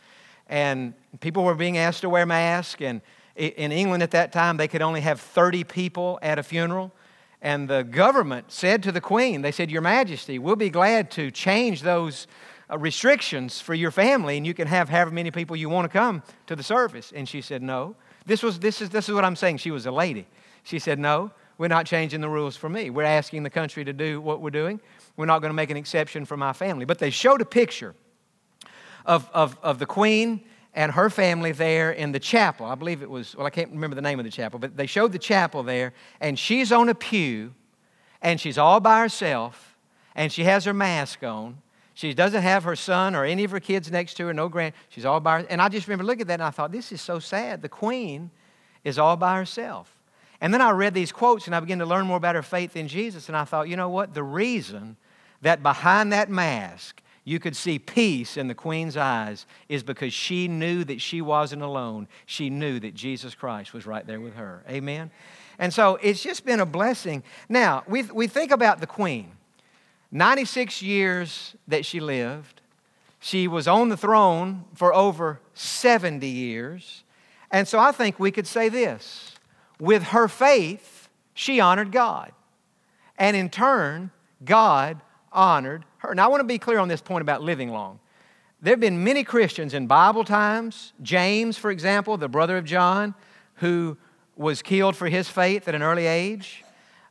And 0.46 0.94
people 1.20 1.42
were 1.42 1.54
being 1.54 1.78
asked 1.78 2.02
to 2.02 2.08
wear 2.08 2.26
masks, 2.26 2.80
and 2.80 3.00
in 3.34 3.72
England 3.72 4.02
at 4.02 4.12
that 4.12 4.32
time, 4.32 4.56
they 4.56 4.68
could 4.68 4.82
only 4.82 5.00
have 5.00 5.20
30 5.20 5.64
people 5.64 6.18
at 6.22 6.38
a 6.38 6.42
funeral. 6.42 6.92
And 7.42 7.68
the 7.68 7.82
government 7.82 8.50
said 8.50 8.82
to 8.84 8.92
the 8.92 9.00
queen, 9.00 9.42
they 9.42 9.52
said, 9.52 9.70
Your 9.70 9.82
Majesty, 9.82 10.38
we'll 10.38 10.56
be 10.56 10.70
glad 10.70 11.10
to 11.12 11.30
change 11.30 11.82
those 11.82 12.26
uh, 12.70 12.78
restrictions 12.78 13.60
for 13.60 13.74
your 13.74 13.90
family, 13.90 14.36
and 14.36 14.46
you 14.46 14.54
can 14.54 14.66
have 14.66 14.88
however 14.88 15.10
many 15.10 15.30
people 15.30 15.54
you 15.54 15.68
want 15.68 15.84
to 15.84 15.88
come 15.88 16.22
to 16.46 16.56
the 16.56 16.62
service. 16.62 17.12
And 17.14 17.28
she 17.28 17.40
said, 17.40 17.62
No. 17.62 17.94
This, 18.24 18.42
was, 18.42 18.58
this, 18.58 18.82
is, 18.82 18.90
this 18.90 19.08
is 19.08 19.14
what 19.14 19.24
I'm 19.24 19.36
saying. 19.36 19.58
She 19.58 19.70
was 19.70 19.86
a 19.86 19.92
lady. 19.92 20.26
She 20.64 20.78
said, 20.78 20.98
No, 20.98 21.30
we're 21.58 21.68
not 21.68 21.86
changing 21.86 22.20
the 22.20 22.28
rules 22.28 22.56
for 22.56 22.68
me. 22.68 22.90
We're 22.90 23.04
asking 23.04 23.42
the 23.44 23.50
country 23.50 23.84
to 23.84 23.92
do 23.92 24.20
what 24.20 24.40
we're 24.40 24.50
doing. 24.50 24.80
We're 25.16 25.26
not 25.26 25.40
going 25.40 25.50
to 25.50 25.54
make 25.54 25.70
an 25.70 25.76
exception 25.76 26.24
for 26.24 26.36
my 26.36 26.52
family. 26.52 26.84
But 26.84 26.98
they 26.98 27.10
showed 27.10 27.40
a 27.40 27.46
picture 27.46 27.94
of, 29.04 29.30
of, 29.32 29.56
of 29.62 29.78
the 29.78 29.86
queen 29.86 30.42
and 30.76 30.92
her 30.92 31.08
family 31.08 31.52
there 31.52 31.90
in 31.90 32.12
the 32.12 32.20
chapel. 32.20 32.66
I 32.66 32.74
believe 32.74 33.02
it 33.02 33.08
was, 33.08 33.34
well, 33.34 33.46
I 33.46 33.50
can't 33.50 33.70
remember 33.72 33.96
the 33.96 34.02
name 34.02 34.20
of 34.20 34.26
the 34.26 34.30
chapel, 34.30 34.58
but 34.58 34.76
they 34.76 34.86
showed 34.86 35.10
the 35.10 35.18
chapel 35.18 35.62
there, 35.62 35.94
and 36.20 36.38
she's 36.38 36.70
on 36.70 36.90
a 36.90 36.94
pew, 36.94 37.54
and 38.20 38.38
she's 38.38 38.58
all 38.58 38.78
by 38.78 39.00
herself, 39.00 39.78
and 40.14 40.30
she 40.30 40.44
has 40.44 40.66
her 40.66 40.74
mask 40.74 41.24
on. 41.24 41.62
She 41.94 42.12
doesn't 42.12 42.42
have 42.42 42.64
her 42.64 42.76
son 42.76 43.14
or 43.14 43.24
any 43.24 43.42
of 43.44 43.50
her 43.52 43.60
kids 43.60 43.90
next 43.90 44.14
to 44.18 44.26
her, 44.26 44.34
no 44.34 44.50
grand. 44.50 44.74
She's 44.90 45.06
all 45.06 45.18
by 45.18 45.40
her. 45.40 45.46
And 45.48 45.62
I 45.62 45.70
just 45.70 45.88
remember 45.88 46.04
looking 46.04 46.22
at 46.22 46.26
that 46.28 46.34
and 46.34 46.42
I 46.42 46.50
thought, 46.50 46.70
this 46.70 46.92
is 46.92 47.00
so 47.00 47.18
sad. 47.18 47.62
The 47.62 47.70
queen 47.70 48.30
is 48.84 48.98
all 48.98 49.16
by 49.16 49.38
herself. 49.38 49.96
And 50.42 50.52
then 50.52 50.60
I 50.60 50.72
read 50.72 50.92
these 50.92 51.10
quotes 51.10 51.46
and 51.46 51.56
I 51.56 51.60
began 51.60 51.78
to 51.78 51.86
learn 51.86 52.06
more 52.06 52.18
about 52.18 52.34
her 52.34 52.42
faith 52.42 52.76
in 52.76 52.86
Jesus. 52.86 53.28
And 53.28 53.36
I 53.36 53.44
thought, 53.44 53.70
you 53.70 53.76
know 53.76 53.88
what? 53.88 54.12
The 54.12 54.22
reason 54.22 54.98
that 55.40 55.62
behind 55.62 56.12
that 56.12 56.28
mask 56.28 57.00
you 57.26 57.40
could 57.40 57.56
see 57.56 57.80
peace 57.80 58.36
in 58.36 58.46
the 58.46 58.54
queen's 58.54 58.96
eyes 58.96 59.46
is 59.68 59.82
because 59.82 60.14
she 60.14 60.46
knew 60.46 60.84
that 60.84 61.00
she 61.00 61.20
wasn't 61.20 61.60
alone. 61.60 62.06
She 62.24 62.50
knew 62.50 62.78
that 62.78 62.94
Jesus 62.94 63.34
Christ 63.34 63.74
was 63.74 63.84
right 63.84 64.06
there 64.06 64.20
with 64.20 64.36
her. 64.36 64.62
Amen? 64.70 65.10
And 65.58 65.74
so 65.74 65.96
it's 66.00 66.22
just 66.22 66.46
been 66.46 66.60
a 66.60 66.66
blessing. 66.66 67.24
Now, 67.48 67.82
we, 67.88 68.04
we 68.04 68.28
think 68.28 68.52
about 68.52 68.78
the 68.78 68.86
queen. 68.86 69.32
96 70.12 70.82
years 70.82 71.56
that 71.66 71.84
she 71.84 71.98
lived. 71.98 72.60
She 73.18 73.48
was 73.48 73.66
on 73.66 73.88
the 73.88 73.96
throne 73.96 74.64
for 74.76 74.94
over 74.94 75.40
70 75.54 76.28
years. 76.28 77.02
And 77.50 77.66
so 77.66 77.80
I 77.80 77.90
think 77.90 78.20
we 78.20 78.30
could 78.30 78.46
say 78.46 78.68
this 78.68 79.34
with 79.80 80.04
her 80.04 80.28
faith, 80.28 81.08
she 81.34 81.58
honored 81.58 81.90
God. 81.90 82.30
And 83.18 83.36
in 83.36 83.50
turn, 83.50 84.12
God 84.44 85.00
honored 85.32 85.84
her. 86.08 86.14
Now, 86.14 86.26
I 86.26 86.28
want 86.28 86.40
to 86.40 86.44
be 86.46 86.58
clear 86.58 86.78
on 86.78 86.88
this 86.88 87.00
point 87.00 87.22
about 87.22 87.42
living 87.42 87.70
long. 87.70 88.00
There 88.60 88.72
have 88.72 88.80
been 88.80 89.04
many 89.04 89.22
Christians 89.22 89.74
in 89.74 89.86
Bible 89.86 90.24
times, 90.24 90.92
James, 91.02 91.58
for 91.58 91.70
example, 91.70 92.16
the 92.16 92.28
brother 92.28 92.56
of 92.56 92.64
John, 92.64 93.14
who 93.56 93.96
was 94.34 94.62
killed 94.62 94.96
for 94.96 95.08
his 95.08 95.28
faith 95.28 95.68
at 95.68 95.74
an 95.74 95.82
early 95.82 96.06
age. 96.06 96.64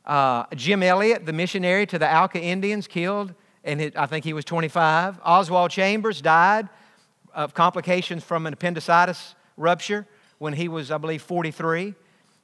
Uh, 0.04 0.44
Jim 0.54 0.82
Elliot, 0.82 1.26
the 1.26 1.32
missionary 1.32 1.86
to 1.86 1.98
the 1.98 2.16
Auca 2.16 2.40
Indians, 2.40 2.86
killed, 2.86 3.34
and 3.64 3.92
I 3.96 4.06
think 4.06 4.24
he 4.24 4.32
was 4.32 4.44
25. 4.44 5.20
Oswald 5.24 5.70
Chambers 5.70 6.20
died 6.20 6.68
of 7.34 7.54
complications 7.54 8.24
from 8.24 8.46
an 8.46 8.52
appendicitis 8.52 9.34
rupture 9.56 10.06
when 10.38 10.52
he 10.52 10.68
was, 10.68 10.90
I 10.90 10.98
believe, 10.98 11.22
43. 11.22 11.94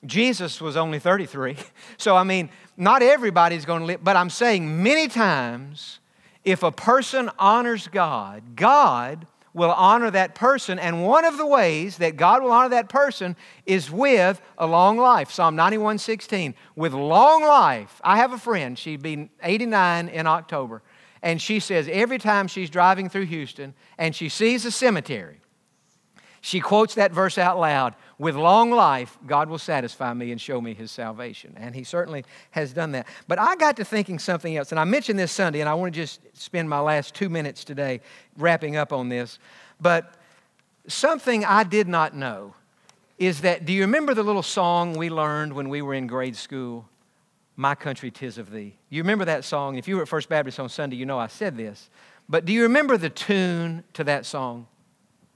Jesus 0.04 0.60
was 0.60 0.76
only 0.76 0.98
33. 0.98 1.56
So, 1.96 2.16
I 2.16 2.24
mean, 2.24 2.50
not 2.76 3.02
everybody's 3.02 3.64
going 3.64 3.80
to 3.80 3.86
live, 3.86 4.02
but 4.02 4.16
I'm 4.16 4.30
saying 4.30 4.82
many 4.82 5.06
times 5.06 6.00
if 6.44 6.62
a 6.62 6.72
person 6.72 7.31
honors 7.38 7.88
God, 7.88 8.57
God 8.57 9.26
will 9.55 9.70
honor 9.70 10.11
that 10.11 10.35
person. 10.35 10.78
And 10.78 11.05
one 11.05 11.24
of 11.24 11.37
the 11.37 11.46
ways 11.46 11.98
that 11.98 12.16
God 12.16 12.42
will 12.42 12.52
honor 12.52 12.70
that 12.70 12.88
person 12.88 13.37
is 13.66 13.90
with 13.90 14.40
a 14.59 14.66
long 14.66 14.96
life. 14.96 15.31
Psalm 15.31 15.57
91 15.57 15.98
16. 15.98 16.55
With 16.74 16.92
long 16.92 17.42
life, 17.42 18.00
I 18.02 18.16
have 18.16 18.33
a 18.33 18.38
friend, 18.38 18.78
she'd 18.78 19.02
be 19.02 19.31
89 19.42 20.09
in 20.09 20.26
October, 20.26 20.83
and 21.22 21.40
she 21.40 21.61
says 21.61 21.88
every 21.90 22.18
time 22.18 22.48
she's 22.48 22.70
driving 22.70 23.09
through 23.09 23.26
Houston 23.26 23.74
and 23.98 24.14
she 24.14 24.28
sees 24.28 24.64
a 24.64 24.70
cemetery, 24.70 25.40
she 26.40 26.59
quotes 26.59 26.94
that 26.94 27.12
verse 27.12 27.38
out 27.38 27.59
loud 27.59 27.94
with 28.18 28.37
long 28.37 28.70
life, 28.70 29.18
God 29.27 29.48
will 29.48 29.59
satisfy 29.59 30.12
me 30.12 30.33
and 30.33 30.40
show 30.40 30.61
me 30.61 30.75
his 30.75 30.90
salvation. 30.90 31.55
And 31.57 31.75
he 31.75 31.85
certainly 31.85 32.25
has 32.53 32.72
done 32.72 32.92
that. 32.92 33.07
But 33.29 33.38
I 33.38 33.57
got 33.57 33.77
to 33.77 33.85
thinking 33.85 34.18
something 34.18 34.57
else, 34.57 34.70
and 34.70 34.79
I 34.79 34.85
mentioned 34.85 35.18
this 35.18 35.33
Sunday, 35.33 35.61
and 35.61 35.68
I 35.68 35.75
want 35.75 35.92
to 35.94 36.01
just 36.01 36.20
spend 36.35 36.68
my 36.68 36.81
last 36.81 37.14
two 37.14 37.29
minutes 37.29 37.64
today 37.64 38.01
wrapping 38.37 38.77
up 38.77 38.92
on 38.92 39.09
this. 39.09 39.38
But 39.81 40.14
something 40.87 41.44
I 41.44 41.64
did 41.64 41.88
not 41.88 42.14
know 42.14 42.55
is 43.18 43.42
that 43.42 43.64
do 43.64 43.72
you 43.72 43.83
remember 43.83 44.14
the 44.14 44.22
little 44.22 44.42
song 44.42 44.94
we 44.94 45.09
learned 45.11 45.53
when 45.53 45.68
we 45.68 45.83
were 45.83 45.94
in 45.94 46.07
grade 46.07 46.37
school? 46.37 46.88
My 47.57 47.75
country, 47.75 48.11
tis 48.11 48.38
of 48.38 48.51
thee. 48.51 48.77
You 48.88 49.03
remember 49.03 49.25
that 49.27 49.44
song? 49.44 49.77
If 49.77 49.87
you 49.87 49.96
were 49.96 50.03
at 50.03 50.09
First 50.09 50.29
Baptist 50.29 50.59
on 50.59 50.68
Sunday, 50.68 50.96
you 50.96 51.07
know 51.07 51.18
I 51.18 51.27
said 51.27 51.57
this. 51.57 51.90
But 52.29 52.44
do 52.44 52.53
you 52.53 52.62
remember 52.62 52.96
the 52.96 53.11
tune 53.11 53.85
to 53.92 54.05
that 54.05 54.27
song? 54.27 54.66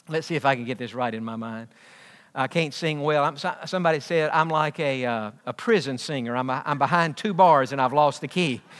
Let's 0.08 0.26
see 0.26 0.34
if 0.34 0.44
I 0.44 0.54
can 0.54 0.64
get 0.64 0.78
this 0.78 0.94
right 0.94 1.12
in 1.12 1.24
my 1.24 1.36
mind. 1.36 1.68
I 2.36 2.48
can't 2.48 2.74
sing 2.74 3.00
well. 3.00 3.24
I'm, 3.24 3.36
somebody 3.66 3.98
said 3.98 4.28
I'm 4.30 4.50
like 4.50 4.78
a, 4.78 5.06
uh, 5.06 5.30
a 5.46 5.54
prison 5.54 5.96
singer. 5.96 6.36
I'm, 6.36 6.50
a, 6.50 6.62
I'm 6.66 6.78
behind 6.78 7.16
two 7.16 7.32
bars 7.32 7.72
and 7.72 7.80
I've 7.80 7.94
lost 7.94 8.20
the 8.20 8.28
key. 8.28 8.60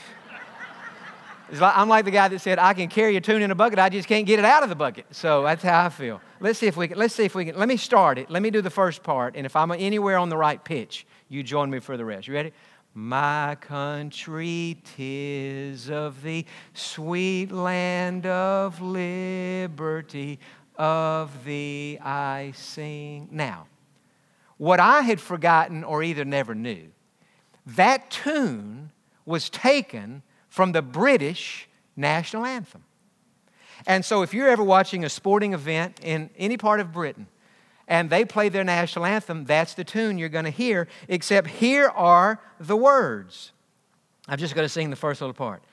Like, 1.49 1.77
I'm 1.77 1.87
like 1.87 2.03
the 2.03 2.11
guy 2.11 2.27
that 2.27 2.39
said 2.39 2.59
I 2.59 2.73
can 2.73 2.89
carry 2.89 3.15
a 3.15 3.21
tune 3.21 3.41
in 3.41 3.51
a 3.51 3.55
bucket. 3.55 3.79
I 3.79 3.87
just 3.87 4.09
can't 4.09 4.27
get 4.27 4.37
it 4.37 4.43
out 4.43 4.63
of 4.63 4.69
the 4.69 4.75
bucket. 4.75 5.05
So 5.11 5.43
that's 5.43 5.63
how 5.63 5.85
I 5.85 5.87
feel. 5.87 6.19
Let's 6.41 6.59
see 6.59 6.67
if 6.67 6.75
we 6.75 6.89
can. 6.89 6.97
Let's 6.97 7.15
see 7.15 7.23
if 7.23 7.35
we 7.35 7.45
can. 7.45 7.57
Let 7.57 7.69
me 7.69 7.77
start 7.77 8.17
it. 8.17 8.29
Let 8.29 8.41
me 8.41 8.49
do 8.49 8.61
the 8.61 8.69
first 8.69 9.01
part, 9.01 9.37
and 9.37 9.45
if 9.45 9.55
I'm 9.55 9.71
anywhere 9.71 10.17
on 10.17 10.27
the 10.27 10.35
right 10.35 10.61
pitch, 10.61 11.07
you 11.29 11.43
join 11.43 11.69
me 11.69 11.79
for 11.79 11.95
the 11.95 12.03
rest. 12.03 12.27
You 12.27 12.33
ready? 12.33 12.51
My 12.93 13.55
country, 13.61 14.81
tis 14.83 15.89
of 15.89 16.21
the 16.21 16.45
sweet 16.73 17.51
land 17.51 18.25
of 18.25 18.81
liberty 18.81 20.39
of 20.77 21.43
thee 21.43 21.99
I 22.01 22.53
sing. 22.55 23.29
Now, 23.31 23.67
what 24.57 24.79
I 24.79 25.01
had 25.01 25.19
forgotten 25.19 25.83
or 25.83 26.03
either 26.03 26.25
never 26.25 26.55
knew, 26.55 26.87
that 27.65 28.09
tune 28.09 28.91
was 29.25 29.49
taken 29.49 30.23
from 30.49 30.71
the 30.71 30.81
British 30.81 31.67
national 31.95 32.45
anthem. 32.45 32.83
And 33.85 34.03
so, 34.03 34.21
if 34.23 34.33
you're 34.33 34.47
ever 34.47 34.63
watching 34.63 35.03
a 35.03 35.09
sporting 35.09 35.53
event 35.53 35.99
in 36.01 36.29
any 36.37 36.57
part 36.57 36.79
of 36.79 36.91
Britain 36.91 37.27
and 37.87 38.09
they 38.09 38.25
play 38.25 38.49
their 38.49 38.63
national 38.63 39.05
anthem, 39.05 39.45
that's 39.45 39.75
the 39.75 39.83
tune 39.83 40.17
you're 40.17 40.29
going 40.29 40.45
to 40.45 40.51
hear, 40.51 40.87
except 41.07 41.47
here 41.47 41.89
are 41.89 42.41
the 42.59 42.75
words. 42.75 43.51
I'm 44.27 44.37
just 44.37 44.55
going 44.55 44.65
to 44.65 44.69
sing 44.69 44.89
the 44.89 44.95
first 44.95 45.21
little 45.21 45.33
part. 45.33 45.63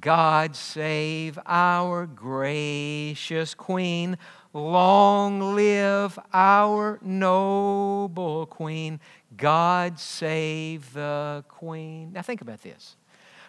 God 0.00 0.54
save 0.54 1.38
our 1.46 2.06
gracious 2.06 3.54
Queen. 3.54 4.18
Long 4.52 5.54
live 5.54 6.18
our 6.32 6.98
noble 7.02 8.46
Queen. 8.46 8.98
God 9.36 9.98
save 9.98 10.92
the 10.94 11.44
Queen. 11.48 12.12
Now, 12.12 12.22
think 12.22 12.40
about 12.40 12.62
this. 12.62 12.96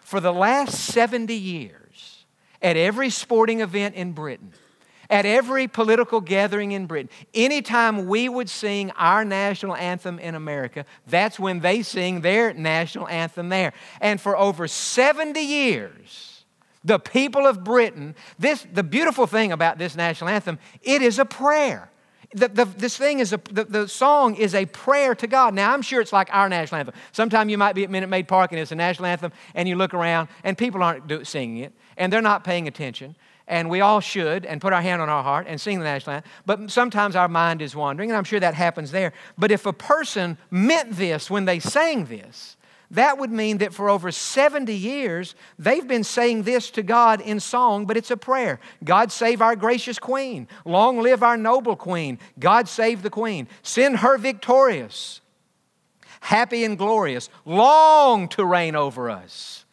For 0.01 0.19
the 0.19 0.33
last 0.33 0.73
70 0.73 1.33
years, 1.33 2.25
at 2.61 2.75
every 2.75 3.09
sporting 3.09 3.61
event 3.61 3.95
in 3.95 4.11
Britain, 4.11 4.51
at 5.09 5.25
every 5.25 5.67
political 5.67 6.21
gathering 6.21 6.73
in 6.73 6.85
Britain, 6.85 7.09
anytime 7.33 8.05
we 8.05 8.27
would 8.27 8.49
sing 8.49 8.91
our 8.91 9.23
national 9.23 9.75
anthem 9.75 10.19
in 10.19 10.35
America, 10.35 10.85
that's 11.07 11.39
when 11.39 11.61
they 11.61 11.81
sing 11.81 12.21
their 12.21 12.53
national 12.53 13.07
anthem 13.07 13.49
there. 13.49 13.73
And 14.01 14.19
for 14.19 14.37
over 14.37 14.67
70 14.67 15.39
years, 15.39 16.38
the 16.89 16.97
people 16.97 17.45
of 17.45 17.63
Britain, 17.63 18.15
this, 18.39 18.65
the 18.73 18.81
beautiful 18.81 19.27
thing 19.27 19.51
about 19.51 19.77
this 19.77 19.95
national 19.95 20.27
anthem, 20.31 20.57
it 20.81 21.03
is 21.03 21.19
a 21.19 21.23
prayer. 21.23 21.91
The, 22.33 22.47
the, 22.47 22.65
this 22.65 22.97
thing 22.97 23.19
is 23.19 23.31
a, 23.31 23.39
the, 23.51 23.63
the 23.63 23.87
song 23.87 24.33
is 24.35 24.55
a 24.55 24.65
prayer 24.65 25.13
to 25.13 25.27
God. 25.27 25.53
Now, 25.53 25.71
I'm 25.71 25.83
sure 25.83 26.01
it's 26.01 26.11
like 26.11 26.29
our 26.31 26.49
national 26.49 26.79
anthem. 26.79 26.95
Sometime 27.11 27.47
you 27.47 27.59
might 27.59 27.73
be 27.73 27.83
at 27.83 27.91
Minute 27.91 28.09
Maid 28.09 28.27
Park 28.27 28.51
and 28.51 28.59
it's 28.59 28.71
a 28.71 28.75
national 28.75 29.05
anthem, 29.05 29.31
and 29.53 29.69
you 29.69 29.75
look 29.75 29.93
around 29.93 30.29
and 30.43 30.57
people 30.57 30.81
aren't 30.81 31.05
do, 31.05 31.23
singing 31.23 31.57
it, 31.57 31.73
and 31.95 32.11
they're 32.11 32.23
not 32.23 32.43
paying 32.43 32.67
attention. 32.67 33.15
And 33.47 33.69
we 33.69 33.81
all 33.81 33.99
should, 33.99 34.47
and 34.47 34.59
put 34.59 34.73
our 34.73 34.81
hand 34.81 34.99
on 34.99 35.09
our 35.09 35.23
heart 35.23 35.45
and 35.47 35.61
sing 35.61 35.77
the 35.77 35.85
national 35.85 36.15
anthem. 36.15 36.31
But 36.47 36.71
sometimes 36.71 37.15
our 37.15 37.27
mind 37.27 37.61
is 37.61 37.75
wandering, 37.75 38.09
and 38.09 38.17
I'm 38.17 38.23
sure 38.23 38.39
that 38.39 38.55
happens 38.55 38.89
there. 38.89 39.13
But 39.37 39.51
if 39.51 39.67
a 39.67 39.73
person 39.73 40.39
meant 40.49 40.93
this 40.93 41.29
when 41.29 41.45
they 41.45 41.59
sang 41.59 42.05
this, 42.05 42.57
that 42.91 43.19
would 43.19 43.31
mean 43.31 43.59
that 43.59 43.73
for 43.73 43.89
over 43.89 44.11
70 44.11 44.73
years, 44.73 45.35
they've 45.59 45.87
been 45.87 46.03
saying 46.03 46.43
this 46.43 46.71
to 46.71 46.83
God 46.83 47.21
in 47.21 47.39
song, 47.39 47.85
but 47.85 47.97
it's 47.97 48.11
a 48.11 48.17
prayer 48.17 48.59
God 48.83 49.11
save 49.11 49.41
our 49.41 49.55
gracious 49.55 49.99
Queen. 49.99 50.47
Long 50.65 50.99
live 50.99 51.21
our 51.21 51.37
noble 51.37 51.75
Queen. 51.75 52.17
God 52.39 52.67
save 52.67 53.03
the 53.03 53.09
Queen. 53.09 53.47
Send 53.61 53.97
her 53.97 54.17
victorious, 54.17 55.21
happy 56.21 56.63
and 56.63 56.77
glorious, 56.77 57.29
long 57.45 58.27
to 58.29 58.43
reign 58.43 58.75
over 58.75 59.09
us. 59.09 59.65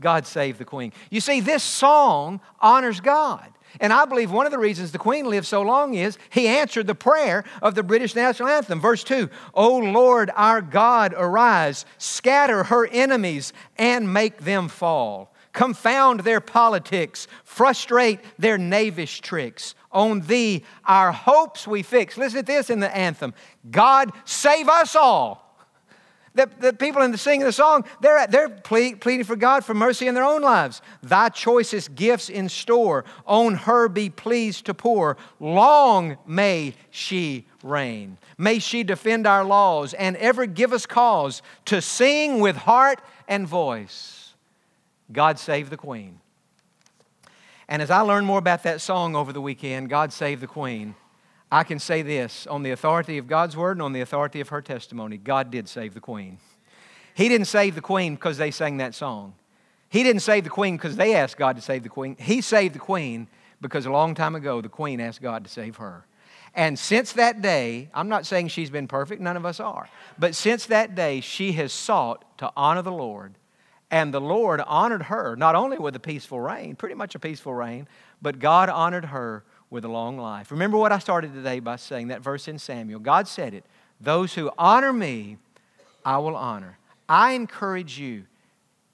God 0.00 0.26
save 0.26 0.58
the 0.58 0.64
Queen. 0.64 0.92
You 1.10 1.20
see, 1.20 1.40
this 1.40 1.62
song 1.62 2.40
honors 2.60 3.00
God. 3.00 3.50
And 3.80 3.92
I 3.92 4.04
believe 4.04 4.30
one 4.30 4.46
of 4.46 4.52
the 4.52 4.58
reasons 4.58 4.92
the 4.92 4.98
Queen 4.98 5.26
lived 5.26 5.46
so 5.46 5.62
long 5.62 5.94
is 5.94 6.18
he 6.30 6.48
answered 6.48 6.86
the 6.86 6.94
prayer 6.94 7.44
of 7.62 7.74
the 7.74 7.82
British 7.82 8.14
national 8.14 8.48
anthem. 8.48 8.80
Verse 8.80 9.04
2 9.04 9.28
O 9.54 9.76
Lord 9.76 10.30
our 10.34 10.60
God, 10.60 11.14
arise, 11.16 11.84
scatter 11.98 12.64
her 12.64 12.86
enemies, 12.86 13.52
and 13.76 14.12
make 14.12 14.38
them 14.38 14.68
fall. 14.68 15.32
Confound 15.52 16.20
their 16.20 16.40
politics, 16.40 17.26
frustrate 17.42 18.20
their 18.38 18.58
knavish 18.58 19.20
tricks. 19.20 19.74
On 19.90 20.20
thee 20.20 20.64
our 20.84 21.12
hopes 21.12 21.66
we 21.66 21.82
fix. 21.82 22.18
Listen 22.18 22.40
to 22.40 22.46
this 22.46 22.70
in 22.70 22.80
the 22.80 22.94
anthem 22.94 23.34
God 23.70 24.12
save 24.24 24.68
us 24.68 24.94
all 24.94 25.47
the, 26.38 26.48
the 26.60 26.72
people 26.72 27.02
in 27.02 27.10
the 27.10 27.18
singing 27.18 27.44
the 27.44 27.52
song, 27.52 27.84
they're, 28.00 28.26
they're 28.28 28.48
pleading 28.48 29.24
for 29.24 29.36
God 29.36 29.64
for 29.64 29.74
mercy 29.74 30.06
in 30.06 30.14
their 30.14 30.24
own 30.24 30.40
lives. 30.40 30.80
Thy 31.02 31.28
choicest 31.28 31.94
gifts 31.94 32.28
in 32.28 32.48
store, 32.48 33.04
on 33.26 33.54
her 33.54 33.88
be 33.88 34.08
pleased 34.08 34.66
to 34.66 34.74
pour. 34.74 35.16
Long 35.40 36.16
may 36.26 36.74
she 36.90 37.46
reign. 37.62 38.18
May 38.38 38.60
she 38.60 38.84
defend 38.84 39.26
our 39.26 39.44
laws 39.44 39.92
and 39.94 40.16
ever 40.16 40.46
give 40.46 40.72
us 40.72 40.86
cause 40.86 41.42
to 41.66 41.82
sing 41.82 42.40
with 42.40 42.56
heart 42.56 43.02
and 43.26 43.46
voice. 43.46 44.34
God 45.10 45.38
save 45.38 45.70
the 45.70 45.76
Queen. 45.76 46.20
And 47.68 47.82
as 47.82 47.90
I 47.90 48.00
learned 48.00 48.26
more 48.26 48.38
about 48.38 48.62
that 48.62 48.80
song 48.80 49.14
over 49.14 49.32
the 49.32 49.40
weekend, 49.40 49.90
God 49.90 50.12
Save 50.12 50.40
the 50.40 50.46
Queen, 50.46 50.94
I 51.50 51.64
can 51.64 51.78
say 51.78 52.02
this 52.02 52.46
on 52.46 52.62
the 52.62 52.70
authority 52.70 53.18
of 53.18 53.26
God's 53.26 53.56
word 53.56 53.72
and 53.76 53.82
on 53.82 53.92
the 53.92 54.00
authority 54.00 54.40
of 54.40 54.50
her 54.50 54.60
testimony 54.62 55.16
God 55.16 55.50
did 55.50 55.68
save 55.68 55.94
the 55.94 56.00
queen. 56.00 56.38
He 57.14 57.28
didn't 57.28 57.46
save 57.46 57.74
the 57.74 57.80
queen 57.80 58.14
because 58.14 58.38
they 58.38 58.50
sang 58.50 58.76
that 58.76 58.94
song. 58.94 59.34
He 59.88 60.02
didn't 60.02 60.22
save 60.22 60.44
the 60.44 60.50
queen 60.50 60.76
because 60.76 60.96
they 60.96 61.14
asked 61.14 61.38
God 61.38 61.56
to 61.56 61.62
save 61.62 61.82
the 61.82 61.88
queen. 61.88 62.16
He 62.18 62.42
saved 62.42 62.74
the 62.74 62.78
queen 62.78 63.28
because 63.60 63.86
a 63.86 63.90
long 63.90 64.14
time 64.14 64.34
ago 64.34 64.60
the 64.60 64.68
queen 64.68 65.00
asked 65.00 65.22
God 65.22 65.44
to 65.44 65.50
save 65.50 65.76
her. 65.76 66.04
And 66.54 66.78
since 66.78 67.12
that 67.12 67.40
day, 67.42 67.88
I'm 67.94 68.08
not 68.08 68.26
saying 68.26 68.48
she's 68.48 68.70
been 68.70 68.88
perfect, 68.88 69.20
none 69.20 69.36
of 69.36 69.46
us 69.46 69.60
are, 69.60 69.88
but 70.18 70.34
since 70.34 70.66
that 70.66 70.94
day, 70.94 71.20
she 71.20 71.52
has 71.52 71.72
sought 71.72 72.24
to 72.38 72.50
honor 72.56 72.82
the 72.82 72.92
Lord 72.92 73.34
And 73.90 74.12
the 74.12 74.20
Lord 74.20 74.60
honored 74.66 75.04
her, 75.04 75.34
not 75.36 75.54
only 75.54 75.78
with 75.78 75.96
a 75.96 76.00
peaceful 76.00 76.40
reign, 76.40 76.76
pretty 76.76 76.94
much 76.94 77.14
a 77.14 77.18
peaceful 77.18 77.54
reign, 77.54 77.88
but 78.20 78.38
God 78.38 78.68
honored 78.68 79.06
her 79.06 79.44
with 79.70 79.84
a 79.84 79.88
long 79.88 80.18
life. 80.18 80.50
Remember 80.50 80.76
what 80.78 80.92
I 80.92 80.98
started 80.98 81.34
today 81.34 81.60
by 81.60 81.76
saying 81.76 82.08
that 82.08 82.22
verse 82.22 82.48
in 82.48 82.58
Samuel. 82.58 83.00
God 83.00 83.28
said 83.28 83.54
it 83.54 83.64
Those 84.00 84.34
who 84.34 84.50
honor 84.58 84.92
me, 84.92 85.38
I 86.04 86.18
will 86.18 86.36
honor. 86.36 86.78
I 87.08 87.32
encourage 87.32 87.98
you 87.98 88.24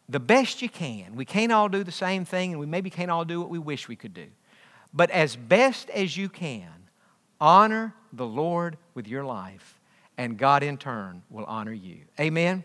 the 0.08 0.20
best 0.20 0.62
you 0.62 0.68
can. 0.68 1.16
We 1.16 1.24
can't 1.24 1.52
all 1.52 1.68
do 1.68 1.82
the 1.82 1.92
same 1.92 2.24
thing, 2.24 2.52
and 2.52 2.60
we 2.60 2.66
maybe 2.66 2.90
can't 2.90 3.10
all 3.10 3.24
do 3.24 3.40
what 3.40 3.50
we 3.50 3.58
wish 3.58 3.88
we 3.88 3.96
could 3.96 4.14
do. 4.14 4.26
But 4.92 5.10
as 5.10 5.36
best 5.36 5.90
as 5.90 6.16
you 6.16 6.28
can, 6.28 6.70
honor 7.40 7.94
the 8.12 8.26
Lord 8.26 8.76
with 8.94 9.08
your 9.08 9.24
life, 9.24 9.80
and 10.16 10.38
God 10.38 10.62
in 10.62 10.76
turn 10.76 11.22
will 11.30 11.44
honor 11.44 11.72
you. 11.72 11.98
Amen. 12.20 12.62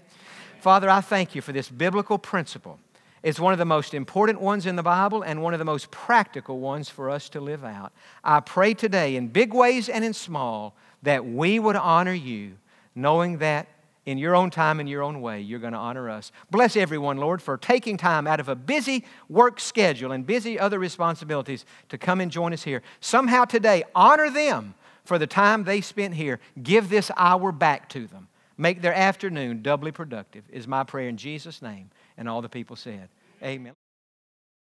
Father, 0.59 0.89
I 0.89 1.01
thank 1.01 1.35
you 1.35 1.41
for 1.41 1.53
this 1.53 1.69
biblical 1.69 2.17
principle. 2.17 2.79
It's 3.21 3.39
one 3.39 3.53
of 3.53 3.59
the 3.59 3.65
most 3.65 3.93
important 3.93 4.39
ones 4.39 4.65
in 4.65 4.75
the 4.75 4.83
Bible 4.83 5.23
and 5.23 5.41
one 5.41 5.53
of 5.53 5.59
the 5.59 5.65
most 5.65 5.91
practical 5.91 6.59
ones 6.59 6.89
for 6.89 7.09
us 7.09 7.29
to 7.29 7.41
live 7.41 7.63
out. 7.63 7.91
I 8.23 8.39
pray 8.39 8.73
today, 8.73 9.15
in 9.15 9.27
big 9.27 9.53
ways 9.53 9.89
and 9.89 10.05
in 10.05 10.13
small, 10.13 10.75
that 11.03 11.25
we 11.25 11.59
would 11.59 11.75
honor 11.75 12.13
you, 12.13 12.57
knowing 12.95 13.39
that 13.39 13.67
in 14.05 14.17
your 14.17 14.35
own 14.35 14.49
time 14.49 14.79
and 14.79 14.89
your 14.89 15.03
own 15.03 15.21
way, 15.21 15.41
you're 15.41 15.59
going 15.59 15.73
to 15.73 15.79
honor 15.79 16.09
us. 16.09 16.31
Bless 16.49 16.75
everyone, 16.75 17.17
Lord, 17.17 17.41
for 17.41 17.57
taking 17.57 17.97
time 17.97 18.25
out 18.25 18.39
of 18.39 18.49
a 18.49 18.55
busy 18.55 19.05
work 19.27 19.59
schedule 19.59 20.11
and 20.11 20.25
busy 20.25 20.57
other 20.57 20.79
responsibilities 20.79 21.65
to 21.89 21.97
come 21.97 22.21
and 22.21 22.31
join 22.31 22.53
us 22.53 22.63
here. 22.63 22.81
Somehow 23.01 23.45
today, 23.45 23.83
honor 23.93 24.29
them 24.29 24.73
for 25.03 25.19
the 25.19 25.27
time 25.27 25.63
they 25.63 25.81
spent 25.81 26.15
here. 26.15 26.39
Give 26.61 26.89
this 26.89 27.11
hour 27.17 27.51
back 27.51 27.89
to 27.89 28.07
them. 28.07 28.29
Make 28.57 28.81
their 28.81 28.93
afternoon 28.93 29.61
doubly 29.61 29.91
productive, 29.91 30.43
is 30.49 30.67
my 30.67 30.83
prayer 30.83 31.07
in 31.07 31.17
Jesus' 31.17 31.61
name. 31.61 31.91
And 32.19 32.27
all 32.27 32.41
the 32.41 32.49
people 32.49 32.75
said, 32.75 33.07
Amen. 33.41 33.75